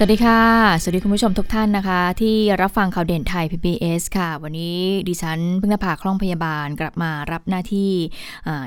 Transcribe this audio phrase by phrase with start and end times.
[0.00, 0.42] สวัสดีค่ะ
[0.80, 4.78] สวัสดีคุณผู้ชมทุกท่านนะคะ ที่รับฟังข่าวเด่นไทย PBS ค่ะ วันนี้
[5.08, 7.90] ดิฉันเพิ่งนภาคล่องพยาบาลกลับมารับหน้าที่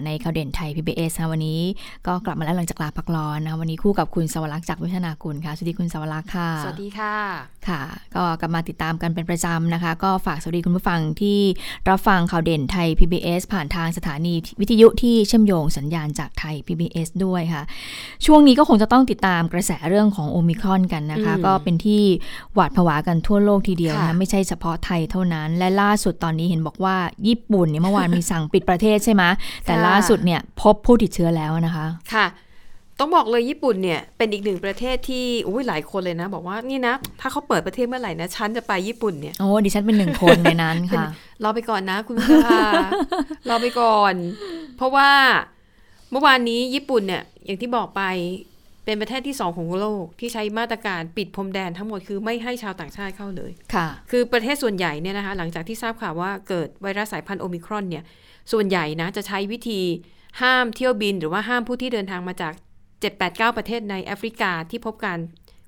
[0.05, 1.61] ในข่าวเด่นไทย PBS นะวันนี้
[2.07, 7.15] ก็กลับมาแล้วหลังจากลาพักร้อนนะวันนี้คู่กับคุณสวรักษ์จากวิทนากุลค่ะ สวัสดีคุณสวรักษ์ค่ะ สวัสดีค่ะ
[7.67, 7.81] ค่ะ
[8.15, 11.39] ก็กลับมาติดตามกันเป็นประจำนะคะ ก็ฝากสวัสดีคุณผู้ฟังที่
[11.89, 17.63] รับฟังข่าวเด่นไทย PBS ผ่านทางสถานีวิทยุที่เชื่อมโยงสัญญาณจากไทย PBS ด้วยค่ะ
[18.25, 22.01] ช่วงนี้ก็คงจะต้องติดตามกระแสเรื่องของโอมิครอนกันนะคะ ก็เป็นที่
[22.53, 26.95] หวาดผวากันทั่วโลกทีเดียวนะไม่ใช่เฉพาะไทยเท่านั้น และล่าสุดตอนนี้เห็นบอกว่า
[27.27, 29.23] ญี่ปุ่นเนี่ยเมื่อวานมีสั่งปิดประเทศใช่ไหม
[29.65, 32.27] แต่ล่าสุดเนี่ยพบผู้ติดเชื้อแล้วนะคะค่ะ
[32.99, 41.05] ต้องบอกเลยญี่ปุ่นเนี่ยเป็นอีกหนึ่งประเทศที่อุ้ยหลายคนเลยนะ บอกว่านี่นะ ถ้าเขาเปิดประเทศเมื่อไหร่นะฉันจะไปญี่ปุ่นเนี่ยโอ้ดิฉันเป็นหนึ่งคนในนั้นค่ะ
[41.43, 42.59] รอไปก่อนนะคุณค่ะ
[43.49, 44.13] รอไปก่อน
[44.77, 45.09] เพราะว่า
[46.11, 48.01] เมื่อวานนี้ญี่ปุ่นเนี่ยอย่างที่บอกไป
[48.91, 58.03] เป็นประเทศที่สองของโลกที่ใช้มาตรการปิดพรมแดนทั้งหมดคือไม่ให้ชาวต่างชาติเข้าเลยค่ะ คือประเทศส่วนใหญ่เนี่ยนะคะหลังจากที่ทราบข่าวว่าเกิดไวรัสสายพันธุ์โอมิครอนเนี่ย
[58.51, 59.81] ส่วนใหญ่นะจะใช้วิธี
[60.41, 62.53] ห้ามเที่ยวบิน หรือว่าห้ามผู้ที่เดินทางมาจาก
[63.05, 65.19] 7-8-9 ประเทศในแอฟริกาที่พบการ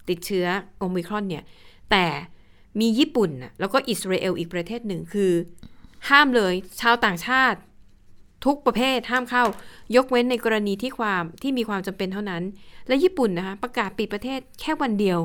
[0.10, 0.46] ติดเชื้อ
[0.80, 1.44] โอมิครอนเนี่ย
[1.92, 2.06] แต่
[2.80, 5.32] มีญี่ปุ่นแล้วก็อิสราเอลอีกประเทศหนึ่งคือ
[6.10, 7.60] ห้ามเลยชาวต่างชาติ
[8.46, 9.44] ทุกประเภทห้ามเข้า
[9.96, 12.44] ยกเว้นในกรณีที่ความที่มีความจำเป็นเท่านั้น
[12.88, 15.20] และญี่ปุ่นนะคะ ประกาศปิดประเทศแค่วันเดียว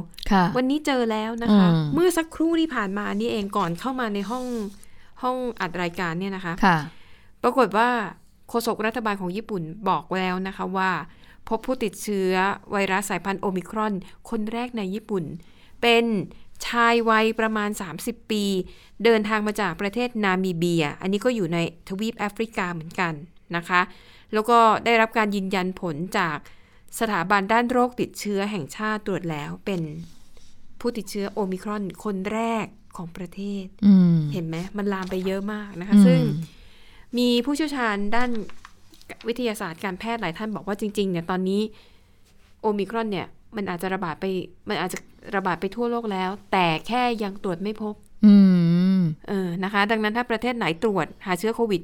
[0.56, 4.44] วันนี้เจอแล้วนะคะ เมื่อสักครู่ที่ผ่านมานี่เองก่อนเข้ามาในห้อง
[5.22, 6.78] ห้องอัดรายการเนี่ยนะคะคะ
[7.42, 7.88] ปรากฏว่า
[8.48, 10.91] โฆษกรัฐบาลของญี่ปุ่นบอกแล้วนะคะว่า
[11.48, 12.32] พบผู้ติดเชื้อ
[12.72, 13.94] ไวรัสสายพันธุ์โอมิครอน
[14.30, 15.25] คนแรกในญี่ปุ่น
[15.82, 16.05] เป็น
[16.66, 17.70] ชายวัยประมาณ
[18.00, 18.44] 30 ปี
[19.04, 21.58] เดินทางมาจากประเทศนามิเบีย อันนี้ก็อยู่ใน
[21.88, 23.12] ทวีปแอฟริกาเหมือนกัน
[23.56, 23.80] นะคะ
[24.32, 26.38] แล้วก็ได้รับการยืนยันผลจาก
[27.00, 29.80] สถาบันด้านโรคติดเชื้อแห่งชาติตรวจแล้วเป็น
[30.80, 32.66] ผู้ติดเชื้อโอมิครอนคนแรก
[32.97, 33.66] ของประเทศ
[34.32, 36.20] เห็นไหมมันลามไปเยอะมากนะคะ ซึ่ง
[37.18, 38.30] มีผู้เชี่ยวชาญด้าน
[39.28, 41.60] วิทยาศาสตร์การแพทย์หลายท่านบอกว่าจริง ๆ เนี่ยตอนนี้
[42.62, 43.26] โอมิครอนเนี่ย
[43.56, 44.24] มันอาจจะระบาดไป
[44.68, 44.98] มันอาจจะ
[45.34, 47.94] ระบาดไปทั่วโลกแล้ว แต่แค่ยังตรวจไม่พบ
[48.27, 48.34] อื
[48.99, 51.83] มเออนะคะ ดังนั้นถ้าประเทศไหนตรวจหาเชื้อโควิด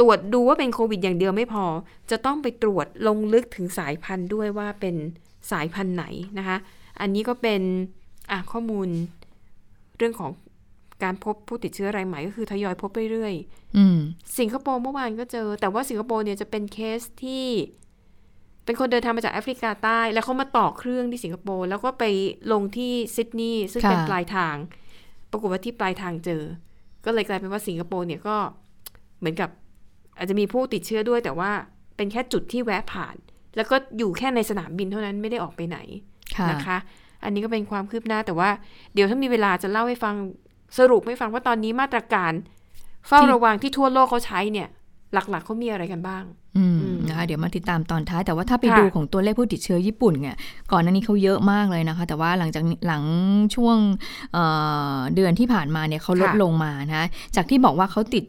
[0.00, 1.64] ตรวจดูว่าเป็นโควิดอย่างเดียวไม่พอ
[2.10, 4.96] จะต้องไปตรวจลงลึกถึงสายพันธุ์ด้วยว่าเป็น
[5.50, 6.04] สายพันธุ์ไหน
[6.38, 6.56] นะคะ
[7.00, 7.62] อันนี้ก็เป็น
[8.30, 8.88] อะข้อมูล
[9.98, 10.30] เรื่องของ
[11.02, 17.46] การพบผู้ติดเชื้อรายใหม่ก็คือทยอยพบเรื่อยๆสิงคโปร์เมื่อวานก็เจอ แต่ว่าสิงคโปร์เนี่ยจะเป็นเคสที่
[18.64, 22.04] เป็นคนเดินทางมาจากแอฟริกาใต้ แล้วเขามาต่อเครื่องที่สิงคโปร์แล้วก็ไป
[22.52, 24.56] ลงที่ซิดนีย์ซึ่งเป็นปลายทาง
[25.30, 26.42] ปรากฏว่าที่ปลายทางเจอ
[27.04, 28.36] ก็เลยกลายเป็นว่าสิงคโปร์เนี่ยก็
[29.18, 29.50] เหมือนกับ
[30.16, 31.50] อาจจะมีผู้ติดเชื้อด้วย แต่ว่า
[31.96, 33.16] เป็นแค่จุดที่แวะผ่าน
[33.56, 35.78] แล้วก็อยู่แค่ในสนามบินเท่านั้นไม่ได้ออกไปไหน
[36.50, 36.78] นะคะ
[37.24, 38.50] อันนี้ก็เป็นความคืบหน้าแต่ว่า
[38.94, 40.14] เดี๋ยวถ้ามีเวลาจะเล่าให้ฟัง
[40.78, 42.32] สรุปให้ฟังว่าตอนนี้มาตรการ
[43.08, 44.68] เฝ้าระวังที่ทั่วโลกเขาใช้เนี่ย
[45.12, 46.24] หลักๆเขามีอะไรกันบ้าง
[47.12, 50.36] นะคะ เดี๋ยวมาติดตามตอนท้าย แต่ว่าถ้าไปดูของตัวเลขผู้ติดเชื้อญี่ปุ่นเนี่ย
[50.72, 53.02] ก่อนหน้านี้เขาเยอะมากเลยนะคะ แต่ว่าหลังจากหลัง
[53.54, 53.76] ช่วง
[54.32, 57.06] เเดือนที่ผ่านมาเนี่ยเขาลดลงมานะ
[57.36, 58.24] จากที่บอกว่าเขาติด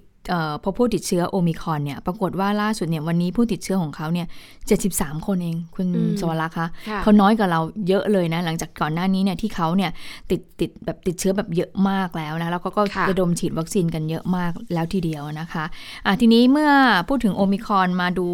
[0.64, 4.28] พอผู้ติดเชื้อโอมิคอนเนี่ย ปรากฏว่าล่าสุดเนี่ยวันนี้ผู้ติดเชื้อของเขาเนี่ย
[4.68, 5.88] เจ็ดสิบสามคนเอง คุณ
[6.20, 6.68] สวรักษ์คะ
[7.04, 9.92] เขาน้อยกว่าเราเยอะเลยนะ หลังจากก่อนหน้านี้เนี่ยที่เขาเนี่ย
[10.32, 16.72] ติดติดแบบติดเชื้อแบบเยอะมากแล้วนะ แล้วก็ก็ระดมฉีดวัคซีนกันเยอะมากแล้วทีเดียวนะคะะทีนี้เมื่อ
[17.10, 18.28] พูดถึงโอมิคอนมาดู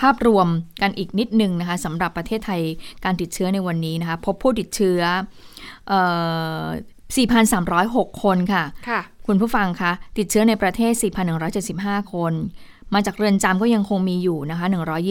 [0.00, 0.48] ภาพรวม
[0.82, 2.60] กันอีกนิดนึงนะคะสำหรับประเทศไทย
[3.04, 5.00] การติดเชื้อในวันนี้นะคะพบผู้ติดเชื้อ
[7.08, 10.92] 4,306 คนค่ะค่ะ คุณผู้ฟังคะ ติดเชื้อในประเทศ
[11.52, 12.32] 4,175 คน
[12.94, 14.66] มาจากเรือนจำก็ยังคงมีอยู่นะคะ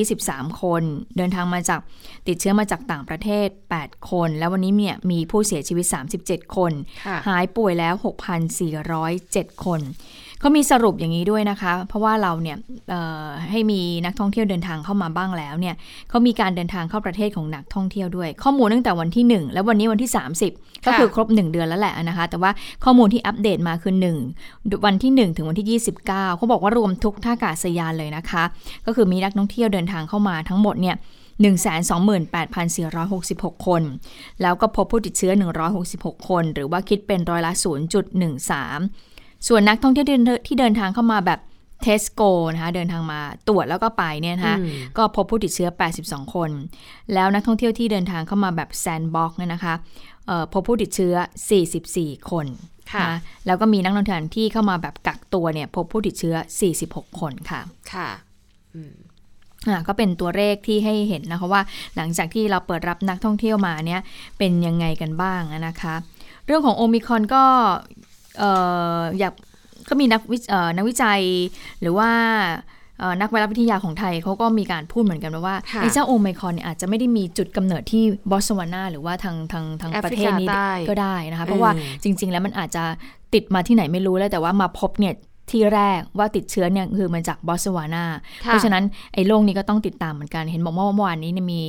[0.07, 0.83] 123 คน
[1.17, 1.79] เดินทางมาจาก
[2.27, 3.47] ติดเชื้อมาจากต่างประเทศ
[3.79, 5.85] 8 คน แล้ววันนี้เนี่ยมีผู้เสียชีวิต
[6.21, 6.71] 37 คน
[7.27, 7.93] หายป่วยแล้ว
[8.79, 9.81] 6,407 คน
[10.39, 12.57] เขามีสรุปอย่างนี้ด้วยนะคะ เพราะว่าเราเนี่ย
[13.51, 15.75] ให้มีนักท่องเที่ยวเดินทางเข้ามาบ้างแล้วเนี่ย
[16.09, 20.11] เขามีการเดินทางเข้าประเทศของนักท่องเที่ยวด้วย ข้อมูลตั้งแต่วันที่ 1 แล้ววันนี้วันที่
[20.49, 22.51] 30 ก็คือครบ 1 เดือนแล้วแหละนะคะ แต่ว่า
[22.83, 23.93] ข้อมูลที่อัปเดตมาคือ
[24.39, 28.43] 1 วันที่ 1 ถึงวันที่ 29 เขาบอกว่ารวมทุกท่ากาศยานเลยนะคะ
[28.85, 30.95] ก็คือมีนักท่องเที่ยวเดินทางเข้ามาทั้งหมดเนี่ย
[32.55, 33.81] 128,466 คน
[34.41, 35.31] แล้วก็พบผู้ติดเชื้อ
[35.79, 39.06] 166 คน หรือว่าคิดเป็นร้อยละ 0.13
[39.47, 40.07] ส่วนนักท่องเที่ยว
[40.47, 41.39] ที่เดินทางเข้ามาแบบ
[41.83, 42.21] เทสโก
[42.53, 45.69] นะคะเดินทางมาตรวจแล้วก็ไปเนี่ยนะคะอืมก็พบผู้ติดเชื้อ
[46.01, 46.49] 82 คน
[47.13, 49.73] แล้วนักท่องเที่ยวที่เดินทางเข้ามาแบบแซนด์บ็อกเนี่ยนะคะ
[50.27, 51.15] เอ่อพบผู้ติดเชื้อ
[51.73, 52.45] 44 คน
[52.93, 53.11] ค่ะน
[53.45, 56.35] แล้วก็มีนักท่องเที่ยวที่เข้ามาแบบกักตัวเนี่ยพบผู้ติดเชื้อ
[56.77, 57.61] 46 คนค่ะ
[57.93, 58.09] ค่ะ
[58.75, 61.61] อะก็เป็นตัวเลขที่ให้เห็นนะคะว่า
[61.95, 64.01] หลังจากที่เราเปิดรับนักท่องเที่ยวมาเนี่ย
[64.37, 65.95] เป็นยังไงกันบ้างนะคะ
[66.45, 67.43] เรื่องของโอมิครอนก็
[67.96, 68.51] เอ่
[68.99, 69.33] ออยาก
[69.89, 71.21] ก็มีนักวิเอ่อนักวิจัย
[71.81, 72.09] หรือว่า
[72.99, 82.83] เอ่อนักไวรัสวิทยาของไทยเขาก็มีการพูดเหมือนกันนะว่าค่ะไอ้เจ้าโอมิครอนเนี่ยอาจจะไม่ได้มีจุดกำเนิดที่บอตสวานาหรือว่าทางทางทางแอฟประริเทกาศนี้ใต้ก็ได้นะคะ เพราะว่าอืมจริง ๆ แล้วมันอาจจะ
[83.33, 85.13] ติดมาที่ไหนไม่รู้แล้วแต่ว่ามาพบเนี่ย
[85.51, 88.05] ที่แรกว่าติดเชื้อเนี่ยคือมาจากบอตสวานา
[88.44, 88.83] เพราะฉะนั้น
[89.13, 91.63] ไอ้โรคนี้ก็ต้องติดตามเหมือนกัน เห็นบอกว่าเมื่อวานนี้เนี่ยมี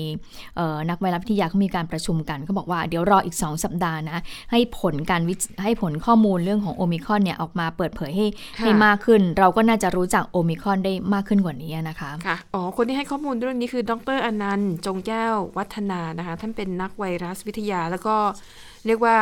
[0.57, 8.27] เอ่อนักไวรัสวิทยาเขามีการประชุมกันเขาบอกว่าเดี๋ยวรออีก 2 สัปดาห์นะ ให้ผลการวิจให้ผลข้อมูลเรื่องของโอมิครอนเนี่ยออกมาเปิดเผยให้
[8.59, 18.17] ค่ะให้มากขึ้น เราก็น่าจะรู้จักโอมิครอนได้มากขึ้นกว่านี้นะคะค่ะอ๋อคนที่ให้ข้อมูลเรื่องนี้คือดรอนันต์จงแก้ววัฒนานะคะท่านเป็นนักไวรัสวิทยาแล้วก็
[18.87, 19.17] เรียกว่า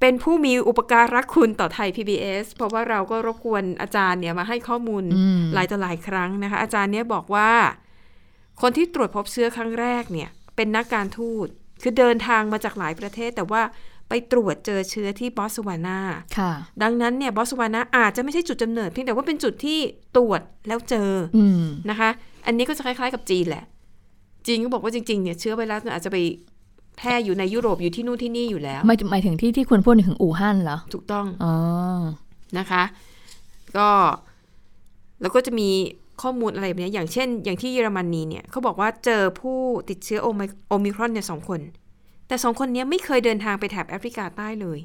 [0.00, 7.50] เป็นผู้มีอุปการะคุณต่อไทย PBS เพราะว่าเราก็รบกวนอาจารย์เนี่ยมาให้ข้อมูลอืมหลายต่อหลายครั้งนะคะ อาจารย์เนี่ยบอกว่า
[8.60, 11.46] คนที่ตรวจพบเชื้อครั้งแรกเนี่ย เป็นนักการทูต
[11.82, 13.62] คือเดินทางมาจากหลายประเทศ แต่ว่า
[14.08, 15.98] ไปตรวจเจอเชื้อที่บอสวานา
[16.38, 16.52] ค่ะ
[16.82, 19.78] ดังนั้นเนี่ยบอสวานาอาจจะไม่ใช่จุดกำเนิดเพียงแต่ว่าเป็นจุดที่
[20.16, 22.10] ตรวจแล้วเจออืมนะคะ
[22.46, 23.64] อันนี้ก็จะคล้าย ๆ กับจีนแหละ
[24.46, 26.18] จีนก็บอกว่าจริงๆเนี่ยเชื้อไวรัสมันอาจจะไป
[27.00, 31.54] แพร่อยู่ในยุโรปอยู่ที่นู่นที่นี่อยู่แล้วหมายหมายถึงที่ที่คุณพูดถึงอู่ฮั่นเหรอ ถูกต้องอ๋อ
[32.58, 32.82] นะคะ
[33.76, 33.88] ก็
[35.20, 35.68] แล้วก็จะมี
[36.22, 39.58] ข้อมูลอะไรแบบเนี้ยอย่างเช่น อย่างที่เยอรมนีเนี่ยเขาบอกว่าเจอผู้
[39.90, 41.60] ติดเชื้อโอไมโอมิครอนเนี่ยสองคน
[42.28, 44.78] แต่สองคนเนี้ยไม่เคยเดินทางไปแถบแอฟริกาใต้เลย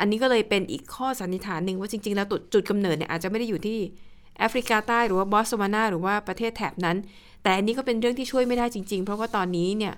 [0.00, 3.78] อันนี้ก็เลยเป็นอีกข้อสันนิษฐานหนึ่งว่าจริง ๆ แล้วจุดจุดกำเนิดเนี่ยอาจจะไม่ได้อยู่ที่
[4.38, 6.96] แอฟริกาใต้หรือว่าบอสวานาหรือว่าประเทศแถบนั้น
[7.42, 9.94] แต่อันนี้ก็เป็นเรื่องที่ช่วยไม่ได้จริง ๆ เพราะว่าตอนนี้เนี่ย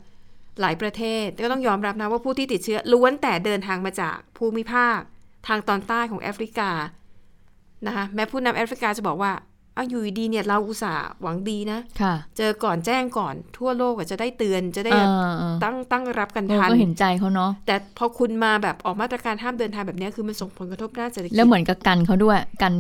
[0.60, 4.98] หลายประเทศก็ต้องยอมรับนะว่าผู้ที่ติดเชื้อล้วนแต่เดินทางมาจากภูมิภาค
[5.46, 6.70] ทางตอนใต้ของแอฟริกา
[7.86, 9.32] นะคะแม้ผู้นำแอฟริกาจะบอกว่า
[9.78, 22.74] เอาอยู่ดีๆเนี่ยเราอุตส่าห์หวังดีนะค่ะ เจอก่อนแจ้งก่อนทั่วโลกอะจะได้เตือนจะได้เอแบบอเออตั้งตั้งรับกันเราทันก็เห็นใจเขาเนาะแต่พอคุณมาแบบออกมาตรการห้ามเดินทางแบบเนี้ยคือมันส่งผลกระทบด้านเศรษฐกิจแล้วเหมือนกับกันเขาด้วยกัน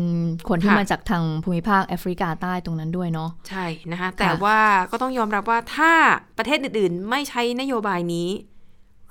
[0.48, 4.58] คนที่ค่ะมาจากทางภูมิภาคแอฟริกาใต้ตรงนั้นด้วยเนาะใช่นะคะแต่ว่า
[4.90, 5.92] ก็ต้องยอมรับว่าถ้า
[6.38, 8.28] ประเทศอื่นๆ ไม่ใช้นโยบายนี้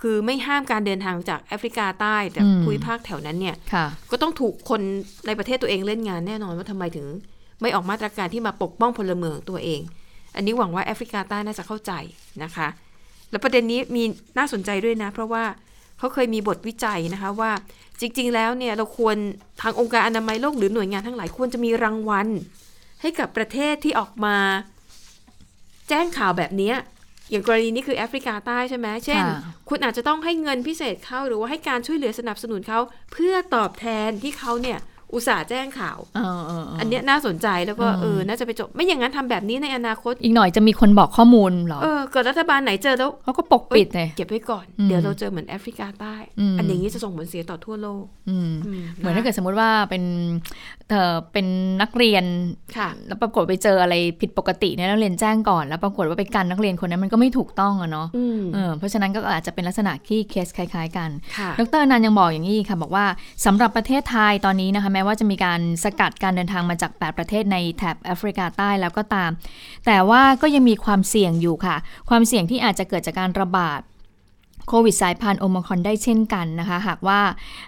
[0.02, 4.82] คือไม่ห้ามการเดินทางจากแอฟริกาใต้จากอืมภูมิภาคแถวนั้นเนี่ยค่ะก็ต้องถูกคน
[5.28, 7.08] ในประเทศตัวเองเล่นงานแน่นอนว่าทำไมถึง
[7.62, 9.82] ไม่ออกมาตรการที่มาปกป้องพลเมืองตัวเอง
[10.36, 11.92] อันนี้หวังว่าแอฟริกาใต้น่าจะเข้าใจ
[12.44, 12.68] นะคะ
[13.32, 14.04] แล้วประเด็นนี้มี
[14.38, 15.44] น่าสนใจด้วยนะ เพราะว่า
[15.98, 17.52] เขาเคยมีบทวิจัยนะคะว่า
[18.00, 19.16] จริง ๆ แล้วเนี่ยเราควร
[19.62, 22.28] ทางองค์การอนามัยโลกหรือหน่วยงานทั้งหลายควรจะมีรางวัล
[23.02, 24.38] ให้กับประเทศที่ออกมา
[25.90, 26.74] แจ้งข่าวแบบนี้
[27.30, 29.24] อย่างกรณีนี้คือแอฟริกาใต้ใช่ไหมเช่น
[29.70, 32.80] คุณอาจจะต้องให้เงินพิเศษเขาหรือว่าให้การช่วยเหลือสนับสนุนเขา
[33.14, 34.78] เพื่อตอบแทนที่เขาเนี่ย
[35.14, 50.04] อุตส่าห์แจ้งข่าวเออเออเอออันเนี้ยน่าสนใจแล้วก็อืมเออน่าจะไปจบ ไม่อย่างนั้นทำแบบนี้ในอนาคต อีกหน่อยจะมีคนบอกข้อมูลเหรอ เออเกิดรัฐบาลไหนเจอแล้วเขาก็ปกปิดเลยเก็บไว้ก่อนอืมเดี๋ยวเราเจอเหมือนแอฟริกาใต้อืมอันอย่างนี้จะส่งผลเสียต่อทั่วโลกอืมอืเหมือนถ้าะเกิดสมมุติว่าเป็น
[50.92, 51.48] เออเป็น
[51.82, 52.24] นักเรียน
[52.78, 63.06] ค่ะแล้วปรากฏไปเจออะไรผิดปกติเนี่ยนักเรียนแจ้งก่อน แล้วปรากฏว่าไปกันนักเรียนคนนั้นมันก็ไม่ถูกต้องอะเนาะอืมเออเพราะฉะนั้นก็อาจจะเป็นลักษณะที่เคสคล้าย ๆ กันค่ะดรอนันต์ยังบอกอย่างนี้ค่ะ บอกว่า
[63.46, 69.32] สำหรับประเทศไทยตอนนี้นะคะ แม้ว่าจะมีการสกัดการเดินทางมาจาก 8 ประเทศในแถบแอฟริกาใต้แล้วก็ตาม
[69.86, 71.76] แต่ว่าก็ยังมีความเสี่ยงอยู่ค่ะ
[72.10, 73.82] ความเสี่ยงที่อาจจะเกิดจากการระบาด
[74.68, 77.20] โควิดสายพันธุ์โอมครอนได้เช่นกันนะคะ หากว่า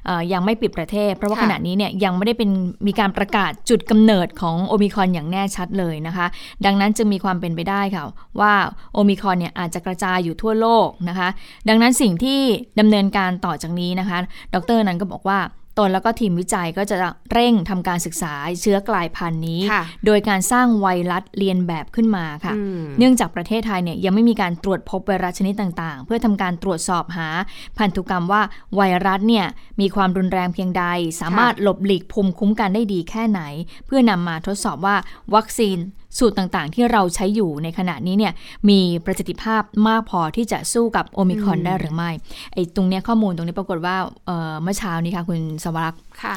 [0.06, 2.50] เอ่อยังไม่ปิดประเทศ เพราะว่าค่ะขณะนี้เนี่ยยังไม่ได้เป็น
[2.88, 6.26] มีการประกาศจุดกำเนิดของโอมิครอนอย่างแน่ชัดเลยนะคะ
[6.66, 8.04] ดังนั้นจึงมีความเป็นไปได้ค่ะ
[8.40, 8.54] ว่า
[8.94, 11.30] โอมิครอนเนี่ยอาจจะกระจายอยู่ทั่วโลกนะคะ
[11.70, 12.40] ดังนั้นสิ่งที่
[12.80, 14.18] ดำเนินการต่อจากนี้นะคะ
[14.54, 15.40] ดรนั้นก็บอกว่า
[15.80, 16.98] ตนแล้วก็ทีมวิจัยก็จะ
[17.32, 27.30] เร่งทำการศึกษาเชื้อกลายพันธุ์นี้ค่ะโดยการสร้างไวรัสเรียนแบบขึ้นมาค่ะอืมเนื่องจากประเทศไทยเนี่ยยังไม่มีการตรวจพบไวรัสชนิดต่างๆ เพื่อทำการตรวจสอบหา
[27.78, 28.42] พันธุกรรมว่า
[28.76, 29.46] ไวรัสเนี่ย
[29.82, 30.84] มีความรุนแรงเพียงใด
[31.22, 33.42] สามารถหลบหลีกภูมิคุ้มกันได้ดีแค่ไหน
[33.86, 34.96] เพื่อนำมาทดสอบว่า
[35.36, 35.78] วัคซีน
[36.18, 38.34] สูตรต่างๆ ที่เราใช้อยู่ในขณะนี้เนี่ย
[38.70, 42.10] มีประสิทธิภาพมากพอที่จะสู้กับโอมิครอนอืมได้หรือไม่
[42.54, 46.36] ไอ้ตรงเนี้ยข้อมูลตรงนี้ปรากฏว่าเอ่อเมื่อเช้านี้ค่ะคุณสวรักษ์ค่ะ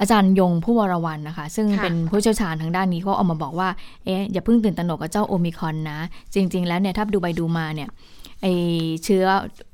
[0.00, 3.68] อาจารย์ยงผู้วรวันนะคะ ซึ่งค่ะเป็นผู้เชี่ยวชาญทางด้านนี้เขาเอามาบอกว่า
[4.04, 5.98] เอ๊ะอย่าเพิ่งตื่นตระหนกกับเจ้าโอมิครอนนะ
[6.34, 7.88] จริง ๆ แล้วเนี่ยถ้าดูไปดูมาเนี่ย
[8.44, 8.50] ไอ
[9.04, 9.26] เชื้อ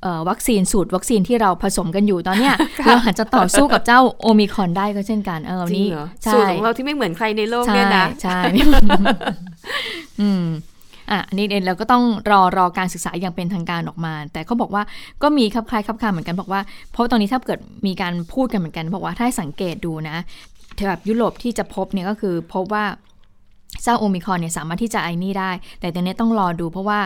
[0.03, 2.55] เออวัคซีนสูตร วัคซีนที่เราผสมกันอยู่ตอนเนี้ย
[2.87, 8.39] เราอาจจะต่อสู้กับเจ้าโอมิครอนได้ก็เช่นกันเออจรินี่งเหรอใช่สูตรของเราที่ไม่เหมือนใครในโลกใช่เนี่ยนะใช่
[10.21, 10.47] อืม
[11.11, 14.83] อะอันนี้เองเราก็ต้องรอรอการศึกษาอย่างเป็นทางการออกมา แต่เขาบอกว่า
[15.23, 16.61] ก็มีคลับคล้ายคลับคลาเหมือนกันบอกว่า
[16.93, 20.17] เพราะตอนนี้ถ้าเกิดมีการพูดกันเหมือนกัน บอกว่าถ้าให้สังเกตดูนะ
[20.89, 22.85] แบบยุโรปที่จะพบเนี่ยก็คือพบว่า
[23.83, 25.51] เจ้าโอมิครอนเนี่ยสามารถที่จะไอ้นี่ได้
[25.81, 27.01] แต่ตอนนี้ต้องรอดูเพราะว่า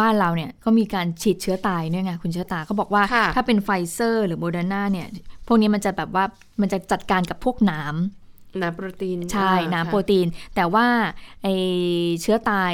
[0.00, 5.08] บ้านเราเนี่ยก็มีการฉีดเชื้อตายเนี่ยไงคุณเชื้อตายเขาบอกว่าค่ะถ้าเป็นไฟเซอร์หรือโมเดอร์นาเนี่ย
[5.46, 6.24] พวกนี้มันจะแบบว่า
[6.60, 7.94] มันจะจัดการกับพวกหนาม
[8.60, 10.86] หนามโปรตีนใช่อ่าหนามค่ะโปรตีน แต่ว่า
[11.42, 11.46] ไอ
[12.22, 12.72] เชื้อตาย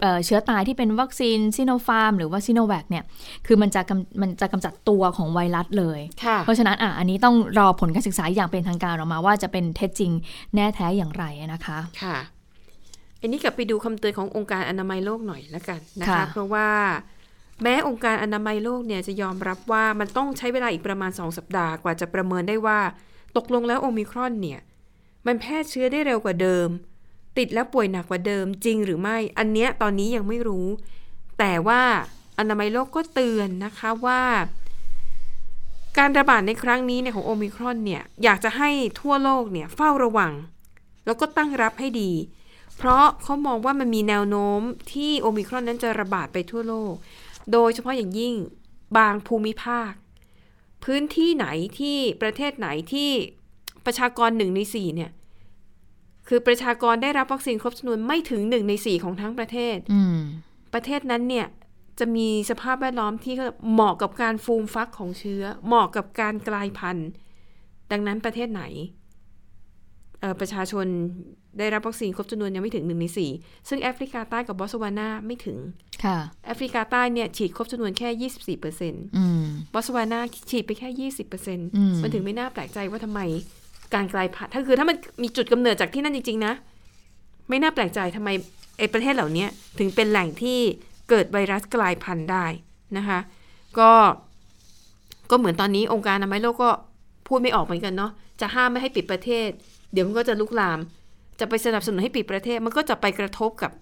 [0.00, 3.04] เอ่อเชื้อตายที่เป็นวัคซีนซิโนฟาร์มหรือว่าซิโนแวคเนี่ย
[3.46, 10.12] คือมันจะกำมันจะกำจัดตัวของไวรัสเลยค่ะเพราะฉะนั้นอะอันนี้ต้องรอผลการศึกษาอย่างเป็นทางการออกมาว่าจะเป็นเท็จจริง
[10.54, 12.16] แน่แท้อย่างไรนะคะ ค่ะ
[13.24, 16.68] อันนี้กลับไปดูคำเตือนขององค์การอนามัยโลกหน่อยละกันนะคะค่ะเพราะว่า
[17.62, 22.80] แม้องค์การอนามัยโลกเนี่ยจะยอมรับว่ามันต้องใช้เวลาอีกประมาณ 2 สัปดาห์กว่าจะประเมินได้ว่า
[23.36, 24.60] ตกลงแล้วโอมิครอนเนี่ย
[25.26, 26.68] มันแพร่เชื้อได้เร็วกว่าเดิม
[27.38, 30.66] ติดแล้วป่วยหนักกว่าเดิมจริงหรือไม่ อันเนี้ยตอนนี้ยังไม่รู้
[31.38, 31.82] แต่ว่า
[32.38, 34.22] อนามัยโลกก็เตือนนะคะว่า
[35.98, 40.32] การระบาดในครั้งนี้เนี่ยของโอมิครอนเนี่ยอยากจะให้ทั่วโลกเนี่ยเฝ้าระวัง
[41.06, 42.10] แล้วก็ตั้งรับให้ดี
[42.78, 44.60] เพราะเขามองว่ามันมีแนวโน้ม
[44.92, 46.94] ที่โอมิครอนนั้นจะระบาดไปทั่วโลก
[47.52, 48.34] โดยเฉพาะอย่างยิ่ง
[48.98, 49.92] บางภูมิภาค
[50.84, 51.46] พื้นที่ไหน
[51.78, 53.10] ที่ประเทศไหนที่
[53.86, 55.10] ประชากรหนึ่งในสี่เนี่ย
[56.28, 60.18] คือประชากรได้รับวัคซีนครบจำนวนไม่ถึงหนึ่งในสี่ของทั้งประเทศอืม
[60.74, 61.46] ประเทศนั้นเนี่ย
[61.98, 63.34] จะมีสภาพแวดล้อมที่
[63.72, 67.08] เหมาะกับการฟูมฟักของเชื้อ เหมาะกับการกลายพันธุ์
[67.90, 68.62] ดังนั้นประเทศไหน
[70.20, 70.86] เอ่อประชาชน
[71.58, 73.30] ได้รับวัคซีนครบจำนวนยังไม่ถึงหนึ่งในสี่
[73.68, 75.58] ซึ่งแอฟริกาใต้กับบอตสวานาไม่ถึง
[76.04, 79.42] ค่ะ แอฟริกาใต้เนี่ยฉีดครบจำนวนแค่ยี่สิบสี่เปอร์เซ็นต์อืม
[79.72, 80.20] บอตสวานา
[80.50, 83.20] ฉีดไปแค่ยี่สิบเปอร์เซ็นต์อืมมันถึงไม่น่าแปลกใจว่าทำไม
[83.94, 86.52] การกลายพันธุ์ถ้าคือถ้ามันมีจุดกำเนิดจากที่นั่นจริง ๆ นะ
[87.48, 88.30] ไม่น่าแปลกใจทำไม
[88.78, 89.46] ไอ้ประเทศเหล่านี้
[89.78, 90.58] ถึงเป็นแหล่งที่
[91.10, 92.46] เกิดไวรัสกลายพันธุ์ได้
[92.96, 93.18] นะคะ
[93.78, 93.90] ก็
[95.30, 96.70] ก็เหมือนตอนนี้องค์การอนามัยโลกก็
[97.28, 99.48] พูดไม่ออกเหมือนกันเนาะจะห้ามไม่ให้ปิดประเทศ
[99.92, 100.78] เดี๋ยวมันก็จะลุกลาม
[101.40, 103.72] จะไปสนับสนุนให้ปิดประเทศมันก็จะไปกระทบกับ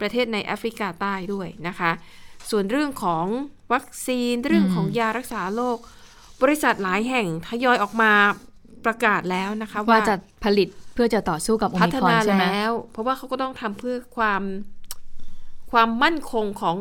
[0.00, 1.90] ประเทศในแอฟริกาใต้ด้วยนะคะ
[2.50, 3.24] ส่วนเรื่องของ
[3.72, 5.78] วัคซีนเรื่องของยารักษาโรค
[6.42, 8.12] บริษัทหลายแห่งทยอยออกมา
[8.84, 10.14] ประกาศแล้วนะคะ ว่าว่าจะ
[10.44, 14.42] ผลิตเพื่อจะต่อสู้กับโอพัมิฒครอนนาใช่ไหมแล้ว เพราะว่าเขาก็ต้องทำเพื่อความ
[15.72, 16.76] ความมั่นคงของ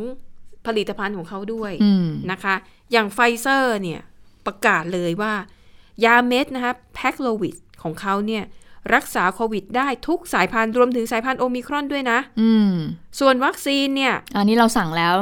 [0.67, 2.55] ผลิตภัณฑ์ของเขาด้วยอืมนะคะ
[2.91, 4.01] อย่างไฟเซอร์เนี่ย
[4.45, 5.33] ประกาศเลยว่า
[6.05, 8.43] ยาเม็ดนะคะแพคโลวิดของเขาเนี่ย
[8.95, 12.73] รักษาโควิดได้ทุกสายพันธุ์รวมถึงสายพันธุ์โอมิครอนด้วยนะ อืม
[13.19, 15.15] ส่วนวัคซีนเนี่ย อันนี้เราสั่งแล้ว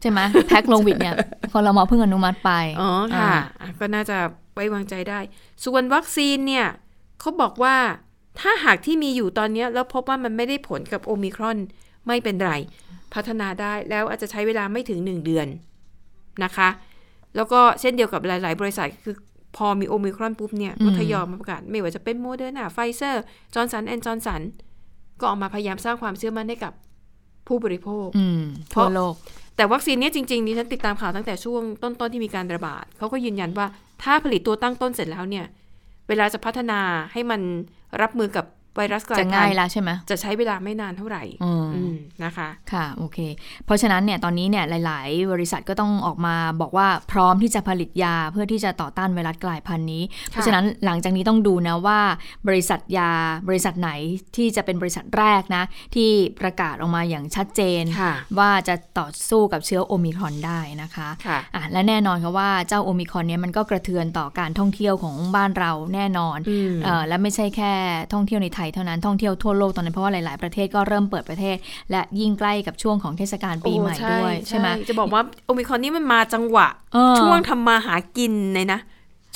[0.00, 1.16] ใช่ไหมแพ็คโลวิดเนี่ย
[1.52, 2.50] คอรมอเพิ่งอนุมัติไป
[2.80, 4.18] อ๋อค่ะอะ ก็น่าจะ
[4.54, 5.20] ไว้วางใจได้
[5.64, 6.66] ส่วนวัคซีนเนี่ย
[7.20, 7.76] เขาบอกว่า
[8.40, 11.58] ถ้าหากที่มีอยู่ตอนเนี้ยแล้วพบว่ามันไม่ได้ผลกับโอมิครอน
[12.06, 12.52] ไม่เป็นไร
[13.14, 15.46] พัฒนาได้แล้วอาจจะใช้เวลาไม่ถึง 1 เดือน
[16.44, 16.68] นะคะ
[17.36, 19.14] แล้วก็เช่นเดียวกับหลาย ๆ บริษัทคือ
[19.56, 23.22] พอมีโอมิครอนปุ๊บเนี่ยอืมก็ทยอยมาประกาศ ไม่ว่าจะเป็นโมเดอร์นาไฟเซอร์
[23.54, 24.42] จอร์นสันแอนจอร์นสัน
[25.20, 26.72] ก็ออกมาพยายามสร้างความเชื่อมั่นให้กับ
[27.46, 29.14] ผู้บริโภคอืมเพทั่วราะโลก
[29.56, 33.66] แต่วัคซีนเนี้ยจริงๆดิฉันติดตามข่าวตั้งแต่ช่วงต้นๆที่มีการระบาดเขาก็ยืนยันว่า
[34.02, 35.46] ถ้าผลิตตัวตั้งต้นเสร็จแล้วเนี่ย
[36.08, 36.80] เวลาจะพัฒนา
[37.12, 37.40] ให้มัน
[38.02, 38.44] รับมือกับ
[38.78, 41.94] ไวรัสกลายจะพัง่ายนธุ์แล้วใช่ไหมจะใช้เวลาไม่นานเท่าไหร่อืมอืม
[42.24, 43.18] นะคะค่ะโอเค
[43.66, 52.00] เพราะฉะนั้นเนี่ยตอนนี้เนี่ยหลาย ๆ บริษัทก็ต้องออกมาบอกว่าพร้อมที่จะผลิตยาเพื่อที่จะต่อต้านไวรัสกลายพันธุ์นี้ เพราะฉะนั้นหลังจากนี้ต้องดูนะว่า
[52.48, 53.10] บริษัทยา
[53.48, 53.90] บริษัทไหน
[54.36, 67.72] ที่จะเป็นบริษัทแรกนะ ที่ประกาศออกมาอย่างชัดเจนค่ะว่าจะต่อสู้กับเชื้อโอมิครอนได้นะคะค่ะอะและแน่นอนค่ะว่าเจ้าโอมิครอนเนี่ยมันก็กระเทือนต่อการท่องเที่ยวของบ้านเราแน่นอนอืมเอ่อและไม่ใช่แค่
[68.12, 71.56] ท่องเที่ยวในไทยเท่านั้นท่องเที่ยวทั่วโลกตอนนี้นเพราะว่าหลาย ๆ ประเทศก็เริ่มเปิดประเทศ
[71.90, 78.80] และยิ่งใกล้กับช่วงของเทศกาลปีใหม่โอ้ด้วยใช่ไหมจะบอกว่าโอมิครอนนี่มันมาจังหวะเออช่วงทำมาหากินเลยนะ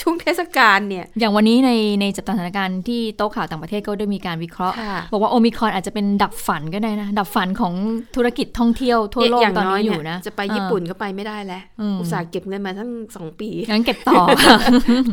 [0.00, 1.70] ช่วงเทศกาลเนี่ย อย่างวันนี้ใน
[2.00, 7.74] ในจับตาสถานการณ์ที่โต๊ะข่าวต่างประเทศก็ได้มีการวิเคราะห์ค่ะบอกว่าโอมิครอนอาจจะเป็นดับฝันก็ได้นะ ดับฝันของ
[8.16, 14.20] ธุรกิจท่องเที่ยวทั่วโลกอย่างตอนน้อยนี้อเนี่ยยู่นะ จะไปญี่ปุ่นก็ไปไม่ได้แล้วอืมอุตส่าห์เก็บเงินมาทั้งสองปี งั้นเก็บต่อ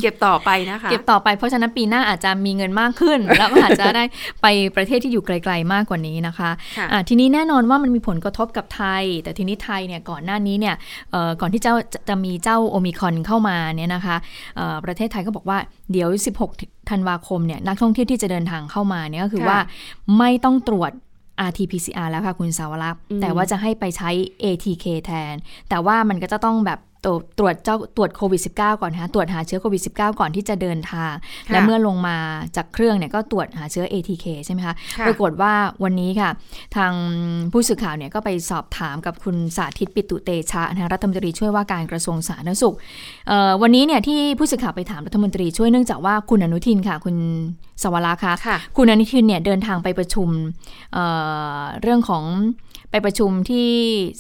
[0.01, 4.03] เก็บต่อไปนะคะ เก็บต่อไปเพราะฉะนั้นปีหน้าอาจจะมีเงินมากขึ้น แล้วอาจจะได้
[4.41, 10.75] ไปประเทศที่อยู่ไกล ๆ มากกว่านี้นะคะค่ะอะทีนี้แน่นอนว่ามันมีผลกระทบกับไทย แต่ทีนี้ไทยเนี่ยก่อนหน้านี้เนี่ย
[11.11, 14.17] เอ่อก่อนที่เจ้าจะจะมีเจ้าโอมิครอนเข้ามาเนี่ยนะคะ
[14.57, 15.57] เอ่อประเทศไทยก็บอกว่า
[15.91, 16.09] เดี๋ยว
[16.49, 19.59] 16 ธันวาคมเนี่ยนักท่องเที่ยวที่จะเดินทางเข้ามาเนี่ยก็คือค่ะว่า
[20.17, 20.91] ไม่ต้องตรวจ
[21.47, 24.09] RT-PCR แล้วค่ะคุณสาวรักษ์อืมแต่ว่าจะให้ไปใช้
[24.43, 25.35] ATK แทน
[25.69, 31.13] แต่ว่ามันก็จะต้องแบบ ตรวจตรวจเจ้าตรวจโควิด -19 ก่อนนะคะตรวจหาเชื้อโควิด -19 ก่อนที่จะเดินทาง
[31.47, 32.17] ค่ะและเมื่อลงมา
[32.55, 35.53] จากเครื่องเนี่ยก็ตรวจหาเชื้อ ATK ใช่ไหมคะค่ะปรากฏว่า
[35.83, 36.29] วันนี้ค่ะ
[36.77, 36.93] ทาง
[37.51, 42.75] ผู้สื่อข่าวเนี่ยก็ไปสอบถามกับคุณสาธิตปิตุเตชะนะคะรัฐมนตรีช่วยว่าการกระทรวงสาธารณสุข
[43.27, 47.15] เอ่อวันนี้เนี่ยที่ผู้สื่อข่าวไปถามรัฐมนตรีช่วยเนื่องจากว่าคุณอนุทินค่ะ คุณ
[47.83, 50.29] สวรักษ์ค่ะค่ะคุณอนุทินเนี่ยเดินทางไปประชุม
[50.93, 51.05] เอ่
[51.59, 52.23] อเรื่องของ
[52.91, 53.69] ไปประชุมที่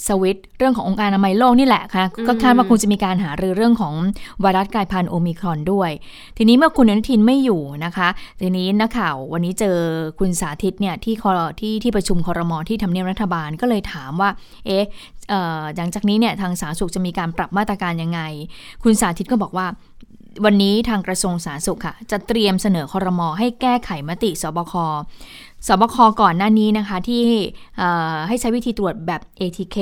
[0.07, 3.93] สวิตเรื่องขององค์การอนามัยโลกนี่แหละค่ะอืมก็คาดว่าคงจะมีการหารือเรื่องของ
[4.41, 5.91] ไวรัสกลายพันธุ์โอมิครอนด้วย
[6.37, 8.07] ทีนี้เมื่อคุณอนุทินไม่อยู่นะคะ
[8.41, 9.77] ทีนี้นักข่าววันนี้เจอ
[10.19, 14.29] คุณสาธิตเนี่ยที่คอที่ที่ประชุมคอรมอที่ทำเนียบรัฐบาลก็เลยถามว่า
[14.65, 14.85] เอ๊ะ
[15.29, 18.21] เอ่อหลังจากนี้เนี่ยทางสาธารณสุขจะมีการปรับมาตรการยังไง
[18.83, 19.67] คุณสาธิตก็บอกว่า
[20.45, 24.73] วันนี้ทางกระทรวงสาธารณสุขค่ะ จะเตรียมเสนอคอรมอให้แก้ไขมติสบค
[25.67, 27.23] สบคก่อนหน้านี้นะคะที่
[27.77, 29.77] เอ่อให้ใช้วิธีตรวจแบบ ATK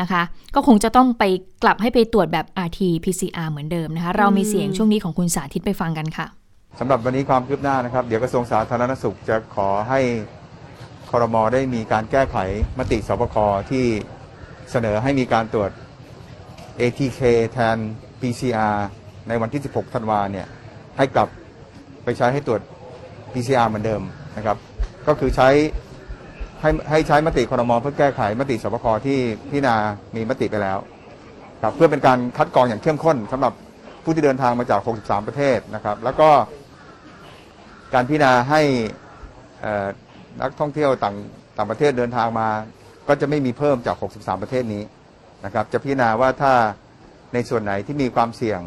[0.00, 0.22] นะคะ
[0.54, 1.24] ก็คงจะต้องไป
[1.62, 6.26] กลับให้ไปตรวจแบบ RT PCR เหมือนเดิมนะคะเรามีเสียงช่วงนี้ของคุณสาธิตไปฟังกันค่ะ
[6.80, 10.00] สำหรับวันนี้ความคืบหน้านะครับ เดี๋ยวกระทรวงสาธารณสุขจะขอให้
[11.10, 12.36] คอรมอได้มีการแก้ไข
[12.78, 13.36] มติสบค
[13.70, 13.84] ที่
[14.70, 15.70] เสนอให้มีการตรวจ
[16.80, 17.20] ATK
[17.52, 17.76] แทน
[18.20, 18.76] PCR
[19.28, 20.46] ในวันที่ 16 ธันวาเนี่ย
[20.96, 21.28] ให้กลับ
[22.04, 22.60] ไปใช้ให้ตรวจ
[23.32, 24.02] PCR เหมือนเดิม
[24.36, 24.56] นะครับ
[25.08, 25.48] ก็คือใช้
[26.60, 29.18] ให้ให้ใช้มติคอรมอเพื่อแก้ไขมติสบคที่
[29.50, 29.76] พิจารณา
[30.16, 30.78] มีมติไปแล้ว
[31.62, 33.52] ครับเพื่อเป็นการคัดกรองอย่างเข้มข้นสำหรับ
[34.04, 36.30] ผู้ที่เดินทางมาจาก 63 ประเทศนะครับ แล้วก็
[37.94, 38.62] การพิจารณาให้
[40.40, 41.16] นักท่องเที่ยวต่าง
[41.56, 42.48] ต่างประเทศเดินทางมา
[43.08, 44.82] ก็จะไม่มีเพิ่มจาก 63 ประเทศนี้
[45.44, 46.52] นะครับ จะพิจารณาว่าถ้า
[47.34, 48.60] ในส่วนไหนที่มีความเสี่ยง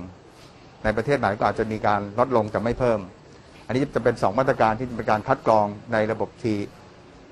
[0.84, 3.00] ในประเทศไหนก็อาจจะมีการลดลงจะไม่เพิ่ม
[3.70, 6.44] อันนี้จะเป็น 2 มาตรการที่เป็นการคัดกรองในระบบ T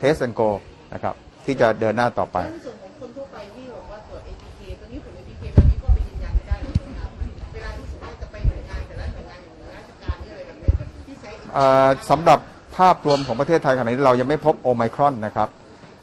[0.01, 0.49] Test and Go
[0.93, 1.15] นะครับ
[1.45, 7.09] ที่จะเดินหน้าต่อไปในส่วนของคนทั่วไปที่บอกว่าตรวจ ATK ตอนนี้ผล ATK ตอนนี้ก็ไปยืนยันไม่ได้เลยนะครับ
[7.53, 10.71] เวลาที่สมมติว่าจะไปหน่วยงานแต่ละหน่วยงานของราชการนี่อะไรแบบนี้
[11.07, 12.39] ที่ใช้เอ่อสำหรับ
[12.77, 15.49] ภาพรวมของประเทศไทยขณะนี้เรายังไม่พบโอไมครอนนะครับ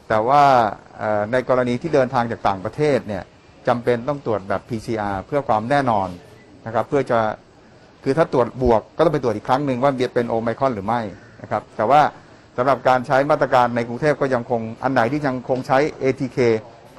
[0.09, 0.43] แต่ว่า
[0.97, 3.23] เอ่อในกรณีที่เดินทางจากต่างประเทศเนี่ย
[3.67, 6.07] จำเป็นต้องตรวจแบบ PCR เพื่อความแน่นอน
[6.65, 7.19] นะครับเพื่อจะ
[8.07, 11.01] คือถ้าตรวจบวกก็ต้องไปตรวจอีกครั้งหนึ่งว่าเป็นโอไมครอนหรือไม่
[11.41, 12.01] นะครับ แต่ว่า
[12.57, 16.37] สำหรับการใช้มาตรการในกรุงเทพก็ยังคงอันไหนที่ยังคงใช้ ATK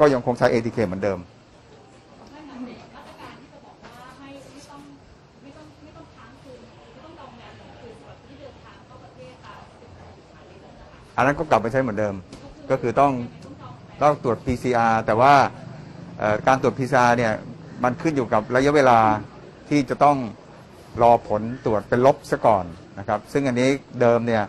[0.01, 1.19] ก็ยังคงใช้ ATK เหมือนเดิม
[11.17, 12.15] อันนั้นก็กลับไปใช้เหมือนเดิม
[12.71, 13.13] ก็คือต้อง
[14.03, 15.35] ต้องตรวจ PCR แต่ว่า
[16.47, 17.33] การตรวจ PCR เนี่ย
[17.85, 18.99] มันขึ้นอยู่กับระยะเวลา
[19.69, 20.17] ที่จะต้อง
[21.03, 22.65] รอผลตรวจเป็นลบซะก่อน
[22.99, 24.45] นะครับ ซึ่งอันนี้เดิมเนี่ย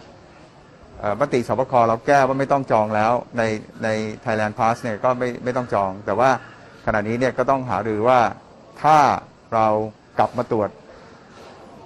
[1.20, 3.44] มติสบคเราแก้ว่าไม่ต้องจองแล้วใน
[3.84, 3.88] ใน
[4.26, 6.30] Thailand Pass เนี่ยก็ไม่ไม่ต้องจอง แต่ว่า
[6.86, 8.20] ขณะนี้เนี่ยก็ต้องหารือว่า
[8.82, 8.98] ถ้า
[9.54, 9.68] เรา
[10.18, 10.70] กลับมาตรวจ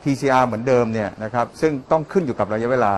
[0.04, 2.94] PCR เหมือนเดิมเนี่ยนะครับ ซึ่งต้องขึ้นอยู่กับระยะเวลา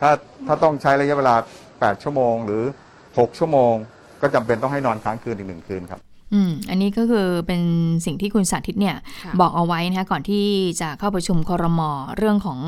[0.00, 0.10] ถ้า
[0.46, 1.34] ถ้าต้องใช้ระยะเวลา
[1.68, 2.64] 8 ชั่วโมง หรือ
[3.00, 3.74] 6 ชั่วโมง
[4.22, 7.62] ก็จำเป็นต้องให้นอนค้างคืนอีกหนึ่งคืนครับ อืมอันนี้ก็คือเป็น
[8.06, 10.44] สิ่งที่คุณสาธิตเนี่ยค่ะบอกเอาไว้นะคะก่อนที่
[10.80, 12.60] จะเข้าประชุมคอรมอเรื่องของ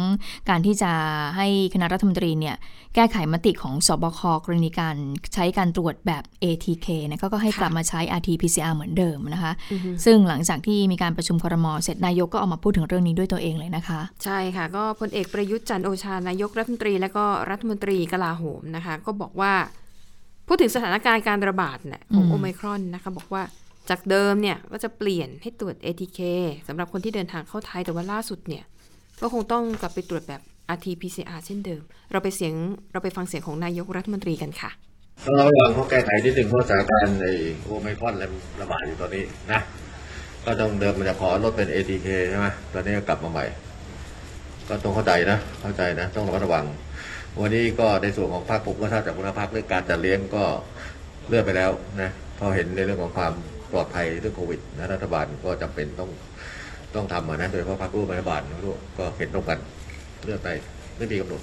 [0.48, 0.92] การที่จะ
[1.36, 2.56] ให้คณะรัฐมนตรีเนี่ย
[2.94, 4.96] แก้ไขมติของสบคกรณีการ
[5.34, 19.52] ใช้การตรวจแบบ ATK นะก็ก็ให้กลับมาใช้ RT-PCR เหมือนเดิมนะคะอือฮึซึ่งหลังจากที่มีการประชุมคอรมอเสร็จนายกก็ออกมาพูดถึงเรื่องนี้ด้วยตัวเองเลยนะคะ ใช่ค่ะ ก็พลเอกประยุทธ์จันทร์โอชานายกรัฐมนตรี และก็รัฐมนตรีกลาโหมนะคะ ก็บอกว่า
[20.52, 23.42] พูดถึงสถานการณ์การระบาดเนี่ยของอืมโอไมครอนนะคะบอกว่า
[23.90, 26.20] จากเดิมเนี่ยก็จะเปลี่ยนให้ตรวจ ATK
[26.68, 28.64] สำหรับคนที่เดินทางเข้าไทยแต่ว่าล่าสุดเนี่ย
[29.22, 30.40] ก็คงต้องกลับไปตรวจแบบ
[30.74, 31.82] RT-PCR เช่นเดิม
[32.12, 32.54] เราไปเสียง
[32.92, 34.70] เราไปฟังเสียงของนายกรัฐมนตรีกันค่ะ
[35.24, 37.26] ต้องระวังเขาแก้ไขนิดหนึ่งเพราะสถานการณ์ใน
[37.62, 38.14] โอไมครอน
[38.60, 39.60] ระบาดอยู่ตอนนี้นะ
[40.44, 43.44] ก็ต้องเดิมมันจะขอลดเป็น ATK ใช่ไหมตอนนี้ก็กลับมาใหม่
[44.68, 46.64] ก็ต้องเข้าใจนะเข้าใจนะ ต้องระมัดระวัง
[47.40, 50.44] วันนี้ก็ในส่วนของภาคผมก็ทราบจากคุณภาคเรื่องการจัดเลี้ยงก็
[51.28, 51.70] เลื่อนไปแล้ว
[52.02, 53.32] นะพราะเห็นในเรื่องของความ
[53.72, 56.10] ปลอดภัยเรื่องโควิดนะรัฐบาลก็จำเป็นต้อง
[56.94, 58.40] ต้องทำนะโดยเฉพาะพรรคร่วมรัฐบาล
[58.98, 59.58] ก็เห็นตรงกัน
[60.24, 60.48] เลื่อนไป
[60.96, 61.42] ไม่มีกำหนด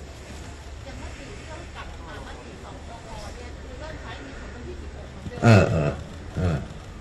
[5.44, 5.92] เออเออ
[6.38, 6.56] เออ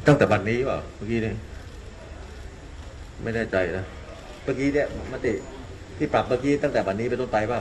[0.06, 1.32] ตั้งแต่วันนี้เปล่าเมื่อกี้นี่
[3.22, 3.84] ไม่แน่ใจนะ
[4.42, 5.32] เมื่อกี้เนี่ยมติ
[5.98, 7.60] ที่ปรับเมื่อกี้ตั้งแต่วันนี้เป็นต้นไปเปล่า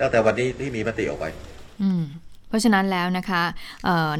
[0.00, 1.26] ตั้งแต่วันนี้ที่มีมติออกไป
[2.48, 3.42] เพราะฉะนั้นแล้วนะคะ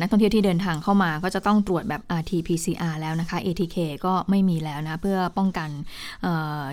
[0.00, 5.70] นักท่องเที่ยวที่เดินทางเข้ามาก็จะต้องตรวจแบบ RT-PCR แล้วนะคะ ATK ก็ไม่มีแล้วนะ เพื่อป้องกัน
[6.22, 6.24] เ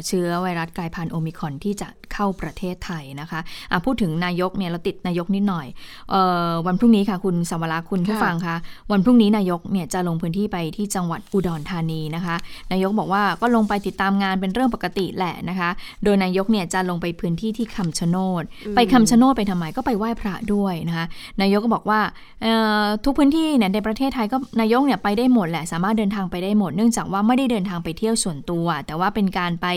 [0.08, 5.68] เชื้อไวรัสกลายพันธุ์โอมิคอนที่จะ เข้าประเทศไทยนะคะะพูดถึงนายกเนี่ยเราติดนายกนิดหน่อย
[6.12, 6.16] เอ
[6.50, 8.56] อวันพรุ่งนี้ค่ะคุณสวรักษ์คุณผู้ค่ะฟังคะ
[8.92, 12.36] วันพรุ่งนี้นายกเนี่ยจะลงพื้นที่ไปที่จังหวัดอุดรธานีนะคะ
[12.72, 15.70] นายกบอกว่าก็ลงไปติดตามงานเป็นเรื่องปกติแหละนะคะ
[16.04, 18.44] โดยนายกเนี่ยจะลงไปพื้นที่ที่คำชะโนด
[18.76, 21.06] ไปคำชะโนดไปทำไมก็ไปไหว้พระด้วยนะคะ
[21.42, 22.00] นายกก็บอกว่า
[22.44, 29.68] เอ่อทุกพื้นที่เนี่ยในประเทศไทยก็นายกเนี่ยไปได้หมดแหละสามารถเดินทางไปได้หมด เนื่องจากว่าไม่ได้เดินทางไปเที่ยวส่วนตัว แต่ว่าเป็นการไป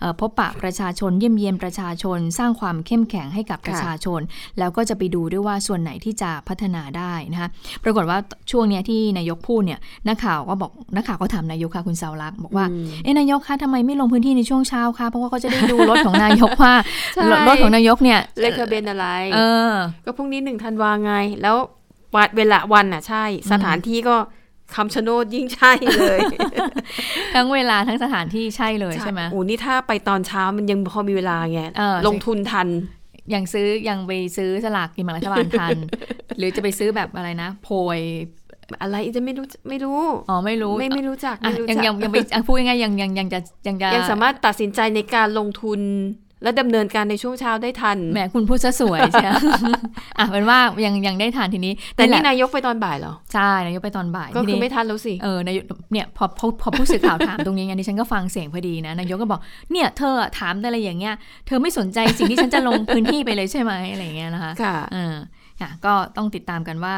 [0.00, 4.20] เอ่อพบปะประชาชนเยี่ยมเยียนประชาชน สร้างความเข้มแข็งให้กับประชาชน
[4.58, 7.48] แล้วก็จะไปดูด้วยว่าส่วนไหนที่จะพัฒนาได้นะคะ
[7.84, 8.18] ปรากฏว่า
[8.50, 16.74] ช่วงเนี้ยที่นายกพูดเนี่ยนักข่าวก็บอกนักข่าวก็ถามนายกค่ะคุณเสาวรักษ์บอกว่าอืมเอ๊ะนายกคะทำไมไม่ลงพื้นที่ในช่วงเช้าคะเพราะว่าเขาจะได้ดูรถของนายกว่า
[17.14, 19.38] ใช่รถรถของนายกเนี่ยเลขทะเบียนอะไรเอ
[19.70, 21.56] อก็พรุ่งนี้หนึ่งธันวาไงแล้ว
[22.14, 24.16] วันเวลาวันน่ะใช่ สถานที่ก็
[24.74, 26.18] คำชะโนดยิ่งใช่เลย
[27.34, 32.68] ทั้งเวลาทั้งสถานที่ใช่เลยใช่ไหมโอ้นี่ถ้าไปตอนเช้ามันยังพอมีเวลาไงเออลงทุนทัน
[33.34, 35.76] ยังซื้อยังไปซื้อสลากกินแบ่งรัฐบาลทัน
[36.38, 38.00] หรือจะไปซื้อแบบอะไรนะโพย
[38.82, 45.80] อะไรจะไม่รู้ไม่รู้อ๋อไม่รู้ไม่ไม่รู้จักอะไม่รู้ยังจักยังยังไปอะพูดง่ายๆยังยังยังจะยังจะยังสามารถตัดสินใจในการลงทุน
[46.44, 49.30] และดำเนินการในช่วงเช้าได้ทันแหมคุณพูดซะสวยใช่ไหม
[50.18, 59.40] อะเป็นว่ายังยังได้ทานทีนี้ แต่นี่แหละนายกไปตอนบ่ายเหรอ ใช่ นายกไปตอนบ่าย ก็ทีคือนี้ไม่ทันแล้วสิ เออนายกเนี่ยพอพอพอผู้สื่อข่าวถามตรงนี้ไงดิฉันก็ฟังเสียงพอดีนะ นายกก็บอก
[59.72, 61.14] เนี่ยเธอถามอะไรอย่างเงี้ย
[61.46, 65.14] เธอไม่สนใจสิ่งที่ฉันจะลงพื้นที่ไปเลยใช่ไหมอะไรอย่างเงี้ยนะคะค่ะเออ
[65.60, 66.94] ค่ะก็ต้องติดตามกันว่า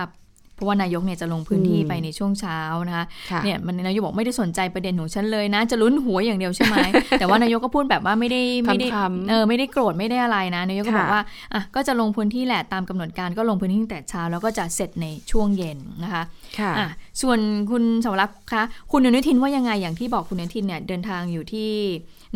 [0.56, 6.76] เพราะว่านายกเนี่ยจะลงพื้นที่อืมไปในช่วงเช้านะคะค่ะเนี่ยมันนายกบอกไม่ได้สนใจประเด็นของฉันเลยนะ จะลุ้นหัวยอย่างเดียวใช่ไหม
[7.18, 11.22] แต่ว่านายกก็พูดแบบว่าไม่ได้ไม่ได้คำๆเออไม่ได้โกรธไม่ได้อะไรนะนายกก็ค่ะบอกว่า
[11.54, 16.22] อะก็จะลงพื้นที่แหละตามกำหนดการก็ลงพื้นที่ตั้งแต่เช้าแล้วก็จะเสร็จในช่วงเย็นนะคะ
[16.58, 16.86] ค่ะอะ
[17.22, 17.38] ส่วน
[17.70, 21.70] คุณสวรักษ์คะคุณอนุทินว่ายังไงอย่างที่บอกคุณอนุทินเนี่ยเดินทางอยู่ที่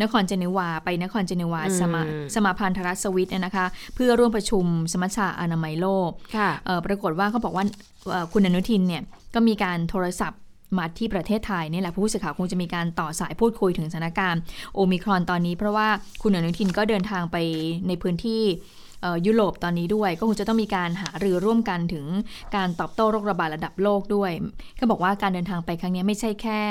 [0.01, 2.01] นครเจนีวา ไปนครเจนีวาอืมสมา
[2.35, 3.65] สมาพันธรัฐสวิตเนี่ยนะคะ
[3.95, 7.65] เพื่อร่วมประชุมสมัชชาอนามัยโลกค่ะเอ่อปรากฏว่าเขาบอกว่า
[8.09, 9.01] เอ่อคุณอนุทินเนี่ย
[9.33, 10.39] ก็มีการโทรศัพท์
[10.77, 14.41] มาที่ประเทศไทยนี่แหละผู้สื่อข่าวคงจะมีการต่อสายพูดคุยถึงสถานการณ์
[14.75, 15.87] โอมิครอนตอนนี้เพราะว่า
[16.21, 17.37] คุณอนุทินก็เดินทางไป
[17.87, 18.80] ในพื้นที่เอ่อ
[19.25, 22.05] ยุโรปตอนนี้ด้วย ก็คงจะต้องมีการหารือร่วมกันถึง
[22.55, 24.31] การตอบโต้โรคระบาดระดับโลกด้วย
[24.77, 26.61] เขาบอกว่าการเดินทางไปครั้งนี้ไม่ใช่แค่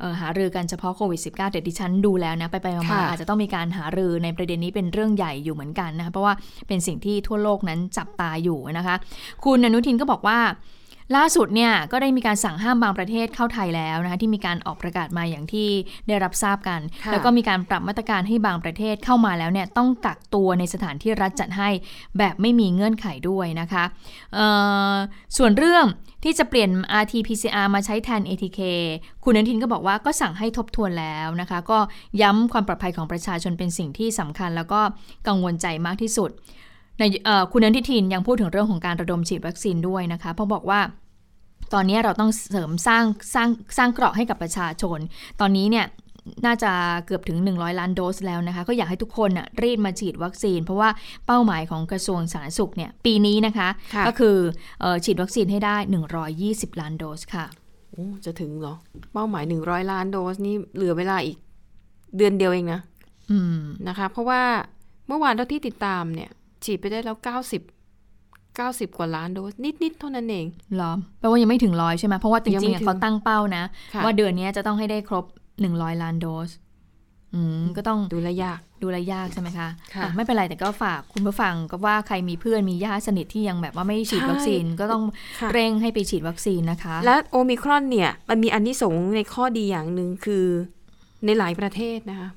[0.00, 6.34] เอ่อหารือกันเฉพาะโควิด -19 แต่ดิฉันดูแล้วนะ ไปไปๆมาค่ะๆอาจจะต้องมีการหารือในประเด็นนี้เป็นเรื่องใหญ่อยู่เหมือนกันนะคะเพราะว่า
[6.68, 8.96] เป็นสิ่งที่ทั่วโลกนั้นจับตาอยู่นะคะ
[9.44, 10.38] คุณอนุทินก็บอกว่า
[11.16, 15.68] ล่าสุดเนี่ยก็ได้มีการสั่งห้ามบางประเทศเข้าไทยแล้วนะคะที่มีการออกประกาศมาอย่างที่
[16.08, 21.68] ได้รับทราบกันค่ะแล้วก็มีการปรับมาตรการให้บางประเทศเข้ามาแล้วเนี่ยต้องกักตัวในสถานที่รัฐจัดให้
[22.18, 23.84] แบบไม่มีเงื่อนไขด้วยนะคะ
[24.34, 24.46] เอ่
[24.92, 24.94] อ
[25.36, 25.84] ส่วนเรื่อง
[26.24, 26.70] ที่จะเปลี่ยน
[27.02, 28.60] RT-PCR มาใช้แทน ATK
[29.24, 31.78] คุณอนุทินก็บอกว่าก็สั่งให้ทบทวนแล้วนะคะ ก็
[32.22, 34.80] ย้ำความปลอดภัยของประชาชนเป็นสิ่งที่สำคัญ แล้วก็
[35.26, 36.30] กังวลใจมากที่สุด
[36.98, 40.80] ในเอ่อคุณอนุทินยังพูดถึงเรื่องของการระดมฉีดวัคซีนด้วยนะคะเพราะบอกว่า
[41.74, 44.98] ตอนนี้เราต้องเสริมสร้างสร้างสร้างเกราะให้กับประชาชน
[45.40, 45.86] ตอนนี้เนี่ย
[46.46, 46.72] น่าจะ
[47.06, 50.90] เกือบถึง 100 ล้านโดสแล้วนะคะ ก็อยากให้ทุกคนน่ะรีบมาฉีดวัคซีน เพราะว่า
[51.26, 54.36] เป้าหมายของกระทรวงสาธารณสุขเนี่ยปีนี้นะคะค่ะก็คือ
[54.80, 55.76] เออฉีดวัคซีนให้ได้
[56.28, 57.44] 120 ล้านโดสค่ะ
[57.90, 58.74] โอ้จะถึงเหรอ
[59.12, 61.36] เป้าหมายหนึ่งร้อยล้านโดสนี่เหลือเวลาอีก
[62.16, 62.80] เดือนเดียวเองนะ
[63.30, 64.42] อืมนะคะ เพราะว่า
[65.08, 66.30] เมื่อวานเท่าที่ติดตามเนี่ย
[66.64, 67.62] ฉีดไปได้แล้วเก้าสิบ
[68.56, 75.24] เก้าสิบกว่าล้านโดสนิด ๆ เท่านั้นเองเหรอแปลว่ายังไม่ถึงร้อยใช่ไหมเพราะว่าจยังริงๆไม่อะถึงเขาตั้งเป้านะค่ะว่าเดือนนี้จะต้องให้ได้ครบ
[75.62, 76.50] 100ล้านโดส
[77.34, 85.04] อืมก็ต้องดูแลยากดูแลยากใช่ไหมคะค่ะอะไม่เป็นไรแต่ก็ฝากคุณผู้ฟังก็ว่าใครมีเพื่อนมีญาติสนิทที่ยังแบบว่าไม่ฉีดใช่วัคซีนก็ต้อง
[85.40, 90.44] ค่ะเร่งให้ไปฉีดวัคซีนนะคะ และโอมิครอนเนี่ย มันมีอันที่สงส์ในข้อดีอย่างหนึ่งคือ
[91.24, 92.28] ในหลายประเทศนะคะ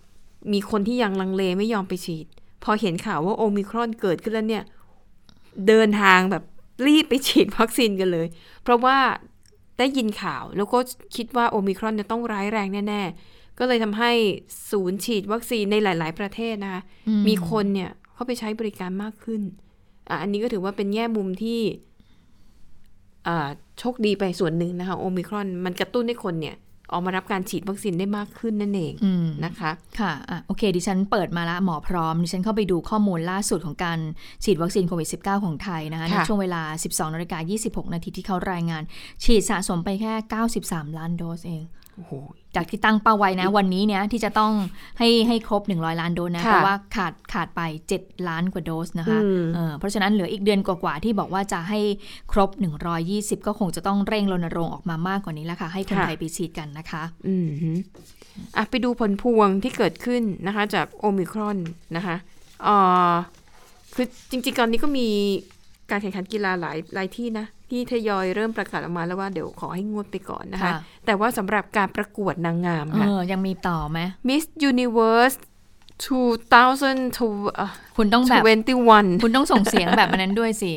[0.54, 2.28] มีคนที่ยังลังเลไม่ยอมไปฉีด
[2.64, 4.64] พอเห็นข่าวว่าโอมิครอนเกิดขึ้นแล้วเนี่ย
[5.68, 6.44] เดินทางแบบ
[6.88, 8.28] รีบไปฉีดวัคซีนกันเลย
[8.64, 8.98] เพราะว่า
[9.78, 10.80] ได้ยินข่าวแล้วก็
[11.16, 14.12] คิดว่าโอมิครอนจะต้องร้ายแรงแน่ๆ ก็เลยทำให้
[14.72, 19.42] ศูนย์ฉีดวัคซีนในหลาย ๆ ประเทศนะคะอืมมีคนเนี่ยเข้าไปใช้บริการมากขึ้น
[20.10, 21.62] อะอันนี้ก็ถือว่าเป็นแง่มุมที่
[23.28, 23.48] อ่า
[23.80, 26.56] โชคดีไปส่วนหนึ่งนะคะ โอมิครอนมันกระตุ้นให้คนเนี่ย
[26.94, 34.00] ออกมารับการฉีดวัคซีนได้มากขึ้นนั่นเองอืมนะคะค่ะอะโอเค ดิฉันเปิดมาละหมอพร้อม ดิฉันเข้าไปดูข้อมูลล่าสุดของการ
[34.44, 37.38] ฉีดวัคซีนโควิด -19 ของไทยนะคะในค่ะช่วงเวลา 12นาฬิกา
[37.84, 38.84] 26 นาทีที่เขารายงาน
[39.24, 40.14] ฉีดสะสมไปแค่
[40.54, 41.64] 93 ล้านโดสเอง
[41.96, 42.14] โอ้โห
[42.56, 44.54] จากที่ตั้งเป้าไว้นะ วันนี้เนี่ยที่จะต้อง
[45.00, 47.62] ให้ให้ครบ 100 ล้านโดสนะค่ะแต่ว่าขาดขาดไป
[47.96, 51.80] 7 ล้านกว่าโดสนะคะอืมเออเพราะฉะนั้นเหลืออีกเดือนกว่าๆที่บอกว่าจะให้
[52.32, 52.50] ครบ
[53.00, 57.72] 120 ก็คงจะต้องเร่งรณรงค์ออกมามากกว่านี้แล้วค่ะ ให้คนไทยไปฉีดกันนะคะ อืมฮึ
[58.58, 61.58] อะไปดูผลพวงที่เกิดขึ้นนะคะ จากโอมิครอน
[61.96, 62.16] นะคะ
[62.64, 62.76] เอ่
[63.12, 63.14] อ
[63.96, 65.08] คือจริงๆตอนนี้ก็มี
[65.92, 75.38] การแข่งขันกีฬาหลายหลายที่นะ ที่ทยอยเริ่มประกาศออกมาแล้วว่าเดี๋ยวขอให้งดไปก่อนนะคะค่ะแต่ว่าสำหรับการประกวดนางงามเอค่ะอยังมีต่อไหม Miss Universe
[76.02, 78.44] 2021คุณต้องแบบ
[79.24, 80.72] คุณต้องส่งเสียงแบบนั้นด้วยสิ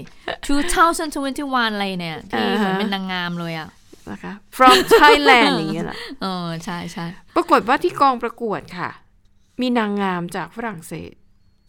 [0.65, 3.69] 2021 อะไรเนี่ยที่เหมือนเป็นนางงามเลยอะ
[4.11, 8.91] นะคะ from Thailand อย่างเงี้ยแหละเออใช่ใช่ปรากฏว่าที่กองประกวดค่ะ
[9.61, 11.13] มีนางงามจากฝรั่งเศส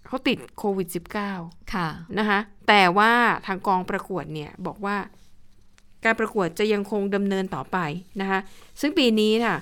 [0.08, 0.88] เขาติดโควิด
[1.32, 1.88] -19 ค่ะ
[2.20, 3.13] นะคะแต่ว่า
[3.48, 4.98] ทางกองประกวดเนี่ยบอกว่า
[6.06, 7.78] การประกวดจะยังคงดำเนินต่อไป
[8.22, 8.39] นะคะ
[8.82, 9.56] ซึ่งปีนี้ค่ะ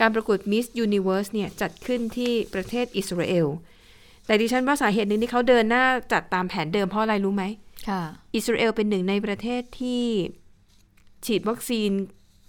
[0.00, 3.46] การประกวด Miss Universe เนี่ยจัดขึ้นที่ประเทศอิสราเอล
[4.26, 7.44] แต่ดิฉันว่าสาเหตุหนึ่งที่เขาเดินหน้าจัดตามแผนเดิมเพราะอะไรรู้ไหม
[7.88, 8.02] ค่ะ
[8.34, 10.04] อิสราเอลเป็นหนึ่งในประเทศที่
[11.26, 11.90] ฉีดวัคซีน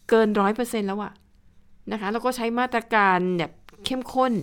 [0.09, 1.13] เกินร้อยเปอร์เซ็นแล้วอะ
[1.91, 3.51] นะคะ แล้วก็ใช้มาตรการแบบ
[3.85, 4.33] เข้มข้น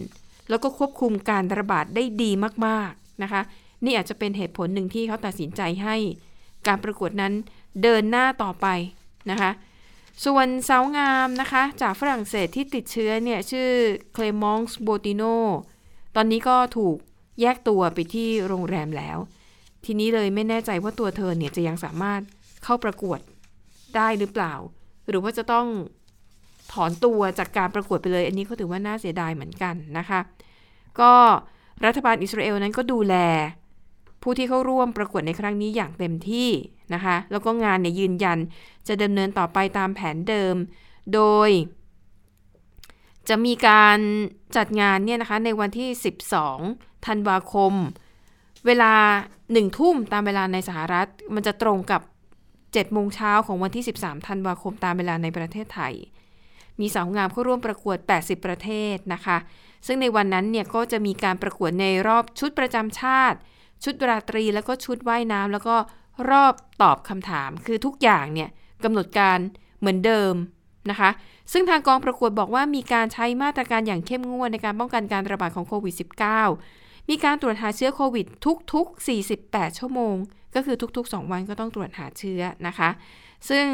[0.48, 2.30] แล้วก็ควบคุมการระบาดได้ดี
[2.66, 3.42] มากๆนะคะ
[3.85, 5.96] นี่อาจจะเป็นเหตุผลหนึ่งที่เขาตัดสินใจให้
[6.66, 7.32] การประกวดนั้น
[7.82, 8.66] เดินหน้าต่อไป
[9.30, 9.50] นะคะ
[10.24, 13.68] ส่วนสาวงามนะคะ จากฝรั่งเศสที่ติดเชื้อเนี่ยชื่อ
[14.12, 15.22] เคลมองส์โบติโน
[16.16, 16.96] ตอนนี้ก็ถูก
[17.40, 19.18] แยกตัวไปที่โรงแรมแล้ว
[19.85, 22.20] ทีนี้เลยไม่แน่ใจว่าตัวเธอเนี่ยจะยังสามารถ
[22.64, 23.20] เข้าประกวด
[23.96, 24.54] ได้หรือเปล่า
[25.09, 25.66] หรือว่าจะต้อง
[26.72, 30.20] ถอนตัวจากการประกวดไปเลย อันนี้ก็ถือว่าน่าเสียดายเหมือนกันนะคะ
[31.00, 31.12] ก็
[31.85, 33.14] รัฐบาลอิสราเอลนั้นก็ดูแล
[34.22, 36.50] ผู้ที่เข้าร่วมประกวดในครั้งนี้อย่างเต็มที่
[36.94, 38.38] นะคะ แล้วก็งานเนี่ยยืนยัน
[38.88, 40.55] จะดำเนินต่อไปตามแผนเดิม
[41.14, 41.50] โดย
[43.29, 43.98] จะมีการ
[44.57, 45.88] จัดงานเนี่ยนะคะในวันที่
[46.48, 47.72] 12 ธันวาคม
[48.66, 48.92] เวลา
[49.52, 52.02] หนึ่งทุ่มตามเวลาในสหรัฐ มันจะตรงกับ
[52.46, 55.94] 7โมงเช้าของวันที่ 13 ธันวาคมตามเวลาในประเทศไทย
[56.81, 59.37] มีสาวงามเข้าร่วมประกวด 80 ประเทศนะคะ
[59.87, 63.39] ซึ่งในวันนั้นเนี่ยก็จะมีการประกวดในรอบชุดประจำชาติ
[63.85, 65.77] ชุดราตรีแล้วก็ชุดว่ายน้ำแล้วก็
[66.31, 68.49] รอบตอบคำถาม คือทุกอย่างเนี่ย
[68.85, 69.39] กำหนดการ
[69.81, 70.35] เหมือนเดิม
[70.91, 71.11] นะคะ
[71.53, 75.95] ซึ่งทางกองประกวดบอกว่ามีการใช้มาตรการอย่างเข้มงวดในการป้องกันการระบาดของโควิด
[76.51, 78.27] -19 มีการตรวจหาเชื้อโควิด
[78.73, 80.15] ทุกๆ 48 ชั่วโมง
[80.55, 82.91] ก็คือทุกๆ 2 วันก็ต้องตรวจหาเชื้อนะคะ
[83.51, 83.67] ซึ่ง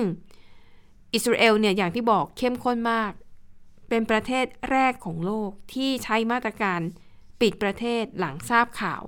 [1.14, 3.12] อิสราเอลเนี่ยอย่างที่บอกเข้มข้นมาก
[3.88, 6.80] เป็นประเทศแรกของโลกที่ใช้มาตรการ
[7.40, 9.02] ปิดประเทศหลังทราบข่าว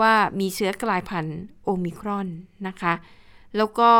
[0.00, 2.28] ว่ามีเชื้อกลายพันธุ์โอมิครอน
[2.68, 2.94] นะคะ
[3.56, 3.90] แล้วก็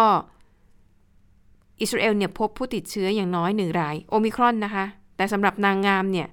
[1.81, 4.85] อิสราเอลเนี่ยพบผู้ติดเชื้ออย่างน้อยหนึ่งรายโอมิครอนนะคะ
[5.17, 6.29] แต่สำหรับนางงามเนี่ย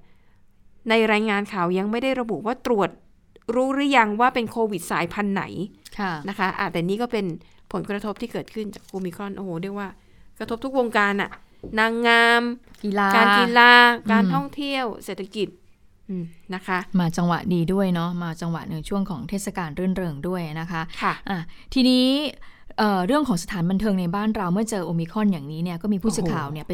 [0.90, 2.90] ในรายงานข่าวยังไม่ได้ระบุว่าตรวจ
[3.56, 5.44] รู้หรือยังว่าเป็นโควิดสายพันธุ์ไหน
[6.00, 7.26] ค่ะนะคะอะแต่นี่ก็เป็น
[7.72, 9.88] ผลกระทบที่เกิดขึ้นจากโอมิครอนโอ้โหเรียกว่า
[10.42, 11.30] กระทบทุกวงการอะ
[11.80, 12.44] นางงาม
[12.84, 13.72] กีฬาการกีฬา
[14.12, 15.48] การอืมท่องเที่ยว เศรษฐกิจ
[16.10, 16.24] อืม
[16.54, 21.40] นะคะ มาจังหวะดีด้วยเนาะมาจังหวะในช่วงของเทศกาลรื่นเริงด้วยนะคะค่ะอะ
[21.74, 22.06] ทีนี้
[22.80, 26.74] เอ่อเรื่องของสถานบันเทิงในบ้านเราเมื่อเจอโอมิครอนอย่างนี้เนี่ยก็มีผู้สื่อข่าวเนี่ยไป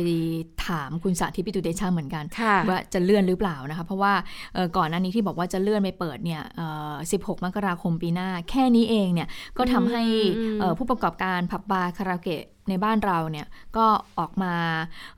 [0.68, 4.14] ถามคุณสาธิตปิตุเดชาเหมือนกันค่ะว่าจะเลื่อนหรือเปล่านะคะ เพราะว่า
[4.54, 9.28] เอ่อก่อนหน้านี้ที่บอกว่าจะเลื่อนไปเปิดเนี่ยเอ่อ16 มกราคมปีหน้า แค่นี้เองเนี่ย
[9.58, 10.04] ก็ทำให้
[10.38, 13.46] อืมเอ่อผู้ประกอบการผับบาร์คาราโอเกะ ในบ้านเราเนี่ย
[13.78, 13.86] ก็
[14.20, 14.54] ออกมา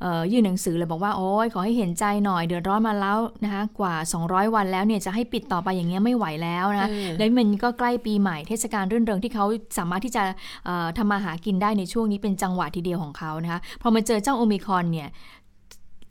[0.02, 9.46] เอ่อยื่นหนังสือเลยบอกว่าโอ้ยขอให้เห็นใจหน่อยเดือดร้อนมาแล้วนะคะกว่า 200 วันแล้วเนี่ยจะให้ปิดต่อไปอย่างเงี้ยไม่ไหวแล้วนะคะเออแล้วมันก็ใกล้ปีใหม่เทศกาลรื่นเริงที่เขา
[9.78, 10.24] สามารถที่จะ
[10.66, 15.10] เอ่อทำมาหากินได้ในช่วงนี้เป็นจังหวะทีเดียวของเขานะคะพอมาเจอเจ้าโอมิครอนเนี่ย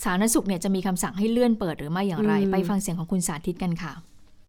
[0.05, 3.92] สาธารณสุขเนี่ยจะมีคำสั่งให้เลื่อนเปิดหรือไม่อย่างไรอืมไปฟังเสียงของคุณสาธิตกันค่ะ